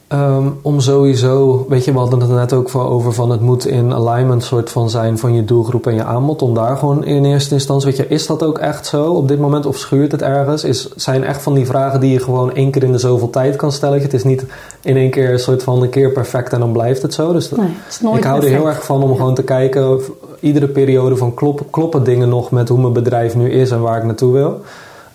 [0.08, 3.66] Ehm, om sowieso, weet je, we hadden het net ook voor over van het moet
[3.66, 6.42] in alignment soort van zijn van je doelgroep en je aanbod.
[6.42, 9.38] Om daar gewoon in eerste instantie, weet je, is dat ook echt zo op dit
[9.38, 10.64] moment of schuurt het ergens?
[10.64, 13.56] Is, zijn echt van die vragen die je gewoon één keer in de zoveel tijd
[13.56, 14.00] kan stellen.
[14.02, 14.44] Het is niet
[14.82, 17.32] in één keer een soort van een keer perfect en dan blijft het zo.
[17.32, 19.16] Dus dat- Nee, het is nooit ik hou er heel erg van om Ja.
[19.16, 23.34] gewoon te kijken, of iedere periode van kloppen, kloppen dingen nog met hoe mijn bedrijf
[23.36, 24.60] nu is en waar ik naartoe wil.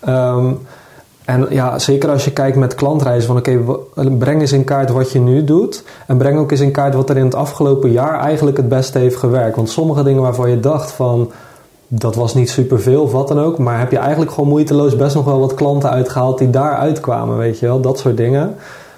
[0.00, 0.46] Ehm,
[1.24, 3.60] en ja, zeker als je kijkt met klantreizen van oké,
[4.18, 5.84] breng eens in kaart wat je nu doet.
[6.06, 8.98] En breng ook eens in kaart wat er in het afgelopen jaar eigenlijk het beste
[8.98, 9.56] heeft gewerkt.
[9.56, 11.30] Want sommige dingen waarvan je dacht van
[11.88, 13.58] dat was niet superveel of wat dan ook.
[13.58, 17.36] Maar heb je eigenlijk gewoon moeiteloos best nog wel wat klanten uitgehaald die daar uitkwamen,
[17.36, 17.80] weet je wel.
[17.80, 18.54] Dat soort dingen.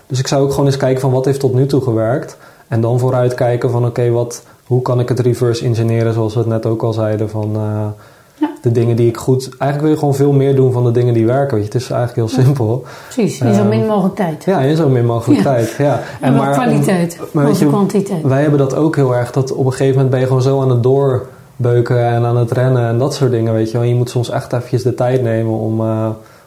[0.07, 2.37] Dus ik zou ook gewoon eens kijken van wat heeft tot nu toe gewerkt.
[2.69, 6.41] En dan vooruit kijken van oké, wat hoe kan ik het reverse engineeren zoals we
[6.41, 7.51] het net ook al zeiden van...
[7.55, 7.87] eh,
[8.37, 8.51] Ja.
[8.63, 9.49] de dingen die ik goed...
[9.49, 11.57] Eigenlijk wil je gewoon veel meer doen van de dingen die werken.
[11.57, 12.85] Weet je, het is eigenlijk heel simpel.
[13.09, 14.45] Precies, in zo Ehm, min mogelijk tijd.
[14.45, 15.51] Ja, in zo min mogelijk Ja.
[15.53, 15.75] tijd.
[15.79, 16.01] Ja.
[16.21, 18.23] En, wel maar- kwaliteit, maar weet je, kwantiteit.
[18.23, 19.31] wij hebben dat ook heel erg.
[19.33, 21.27] Dat op een gegeven moment ben je gewoon zo aan het door,
[21.57, 23.87] beuken en aan het rennen en dat soort dingen, weet je wel.
[23.87, 25.81] Je moet soms echt eventjes de tijd nemen om...
[25.81, 26.07] Uh,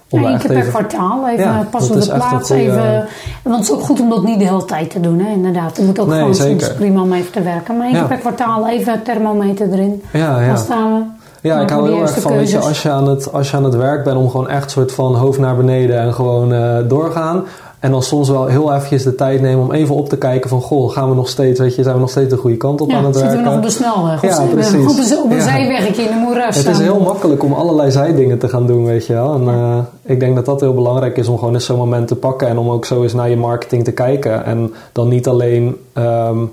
[0.09, 0.69] om ja, één keer per even...
[0.69, 2.61] kwartaal, even ja, passen de plaats, goede...
[2.63, 3.05] even...
[3.43, 5.77] Want het is ook goed om dat niet de hele tijd te doen, hè, inderdaad.
[5.77, 6.61] Je moet ook nee, gewoon zeker.
[6.65, 7.77] soms prima om even te werken.
[7.77, 10.03] Maar één keer per kwartaal even thermometer erin.
[10.13, 10.47] Ja, ja.
[10.47, 11.16] Dan staan we...
[11.47, 13.63] Ja, ik hou heel erg van, weet je, als je, aan het, als je aan
[13.63, 17.43] het werk bent om gewoon echt soort van hoofd naar beneden en gewoon uh, doorgaan.
[17.79, 20.61] En dan soms wel heel eventjes de tijd nemen om even op te kijken van...
[20.61, 22.91] Goh, gaan we nog steeds, weet je, zijn we nog steeds de goede kant op
[22.91, 23.31] aan het werken?
[23.31, 24.21] zitten we nog op de snelweg?
[24.21, 25.17] Ja, precies.
[25.17, 26.55] Op een, op zijwegje in de moeras.
[26.55, 29.33] Het is heel makkelijk om allerlei zijdingen te gaan doen, weet je wel.
[29.33, 32.15] En uh, ik denk dat dat heel belangrijk is om gewoon eens zo'n moment te
[32.15, 32.47] pakken...
[32.47, 34.45] en om ook zo eens naar je marketing te kijken.
[34.45, 35.77] En dan niet alleen...
[35.93, 36.51] Um,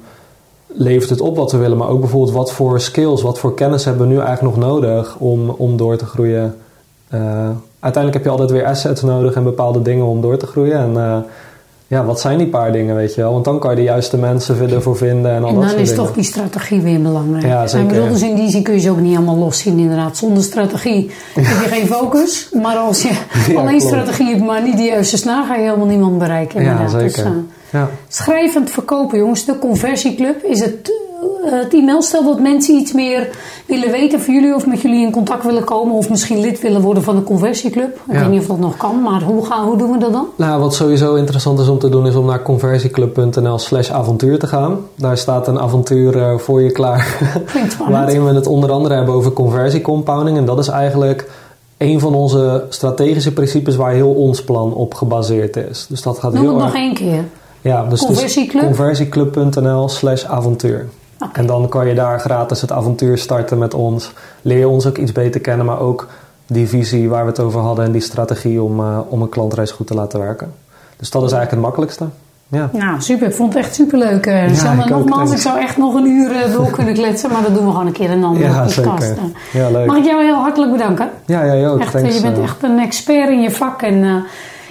[0.76, 3.84] levert het op wat we willen, maar ook bijvoorbeeld wat voor skills, wat voor kennis
[3.84, 6.54] hebben we nu eigenlijk nog nodig om, om door te groeien.
[7.14, 7.20] Uh,
[7.80, 10.78] uiteindelijk heb je altijd weer assets nodig en bepaalde dingen om door te groeien.
[10.78, 11.16] En uh,
[11.86, 13.32] ja, wat zijn die paar dingen, weet je wel?
[13.32, 15.94] Want dan kan je de juiste mensen ervoor vinden en al en dat dan is
[15.94, 17.44] toch die strategie weer belangrijk.
[17.44, 17.86] Ja, zeker.
[17.86, 20.16] En bedoel, dus in die zin kun je ze ook niet allemaal los zien inderdaad.
[20.16, 22.48] Zonder strategie heb je geen focus.
[22.62, 23.18] Maar als je
[23.58, 26.92] alleen strategie hebt, maar niet de juiste snaar, ga je helemaal niemand bereiken inderdaad.
[26.92, 27.24] Ja, zeker.
[27.24, 27.38] Dus, uh,
[27.74, 27.90] ja.
[28.08, 29.44] Schrijvend verkopen, jongens.
[29.44, 30.92] De conversieclub is het
[31.44, 32.02] eh, het e-mail.
[32.02, 33.28] Stel dat mensen iets meer
[33.66, 36.80] willen weten van jullie of met jullie in contact willen komen of misschien lid willen
[36.80, 38.00] worden van de conversieclub.
[38.10, 40.26] Ik weet niet of dat nog kan, maar hoe, gaan, hoe doen we dat dan?
[40.36, 44.46] Nou, wat sowieso interessant is om te doen is om naar conversieclub.nl slash avontuur te
[44.46, 44.78] gaan.
[44.94, 47.18] Daar staat een avontuur uh, voor je klaar.
[47.90, 50.36] waarin we het onder andere hebben over conversiecompounding.
[50.36, 51.30] En dat is eigenlijk
[51.78, 55.86] een van onze strategische principes waar heel ons plan op gebaseerd is.
[55.88, 57.24] Dus dat gaat Noem heel het nog één keer.
[57.64, 58.64] Ja, dus conversieclub?
[58.64, 60.88] conversieclub.nl slash avontuur.
[61.32, 64.12] En dan kan je daar gratis het avontuur starten met ons.
[64.42, 66.08] Leer je ons ook iets beter kennen, maar ook
[66.46, 69.70] die visie waar we het over hadden en die strategie om, uh, om een klantreis
[69.70, 70.52] goed te laten werken.
[70.96, 72.04] Dus dat is eigenlijk het makkelijkste.
[72.48, 72.70] Ja.
[72.72, 73.26] Nou, super.
[73.26, 74.26] Ik vond het echt superleuk.
[74.26, 77.42] Uh, ja, ik nogmaals, ik zou echt nog een uur uh, door kunnen kletsen, maar
[77.42, 79.02] dat doen we gewoon een keer een andere ja, podcast.
[79.02, 79.22] Zeker.
[79.52, 79.86] Ja, leuk.
[79.86, 81.10] Mag ik jou heel hartelijk bedanken?
[81.26, 81.80] Ja, jij ook.
[81.80, 84.24] Echt, je bent echt een expert in je vak en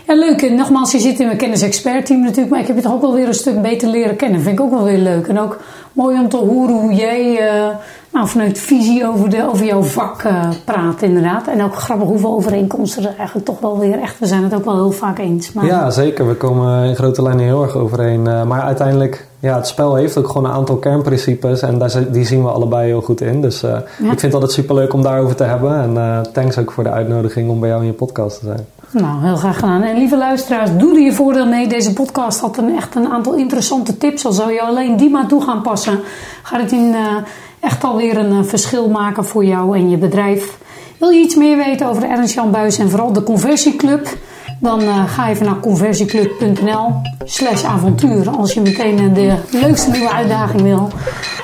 [0.08, 0.42] ja, leuk.
[0.42, 3.14] En nogmaals, je zit in mijn kennis-expert-team natuurlijk, maar ik heb je toch ook wel
[3.14, 4.42] weer een stuk beter leren kennen.
[4.42, 5.28] Vind ik ook wel weer leuk.
[5.28, 5.60] En ook
[5.94, 7.68] mooi om te horen hoe jij uh,
[8.12, 11.48] nou, vanuit visie over, de, over jouw vak uh, praat, inderdaad.
[11.48, 14.20] En ook grappig hoeveel overeenkomsten er eigenlijk toch wel weer echt.
[14.20, 15.54] We zijn het ook wel heel vaak eens.
[15.54, 16.28] Maar, ja, zeker.
[16.28, 18.26] We komen in grote lijnen heel erg overeen.
[18.28, 21.62] Uh, maar uiteindelijk, ja, het spel heeft ook gewoon een aantal kernprincipes.
[21.62, 23.42] En daar, die zien we allebei heel goed in.
[23.42, 23.78] Dus ja.
[23.78, 25.98] ik vind het altijd superleuk om daarover te hebben.
[25.98, 28.73] En thanks ook voor de uitnodiging om bij jou in je podcast te zijn.
[28.94, 29.82] Nou, heel graag gedaan.
[29.82, 31.68] En lieve luisteraars, doe er je voordeel mee.
[31.68, 34.26] Deze podcast had een, echt een aantal interessante tips.
[34.26, 36.00] Al zou je alleen die maar toe gaan passen,
[36.44, 37.16] gaat het in, uh,
[37.60, 40.58] echt alweer een uh, verschil maken voor jou en je bedrijf.
[40.98, 44.18] Wil je iets meer weten over Ernst Jan Buis en vooral de Conversieclub?
[44.64, 50.62] Dan uh, ga even naar conversieclub.nl slash avontuur als je meteen de leukste nieuwe uitdaging
[50.62, 50.90] wil.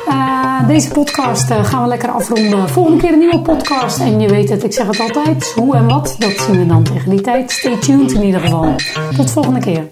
[0.07, 2.70] Uh, deze podcast gaan we lekker afronden.
[2.70, 3.99] Volgende keer een nieuwe podcast.
[3.99, 5.53] En je weet het, ik zeg het altijd.
[5.55, 7.51] Hoe en wat, dat zien we dan tegen die tijd.
[7.51, 8.76] Stay tuned in ieder geval.
[9.15, 9.88] Tot volgende keer.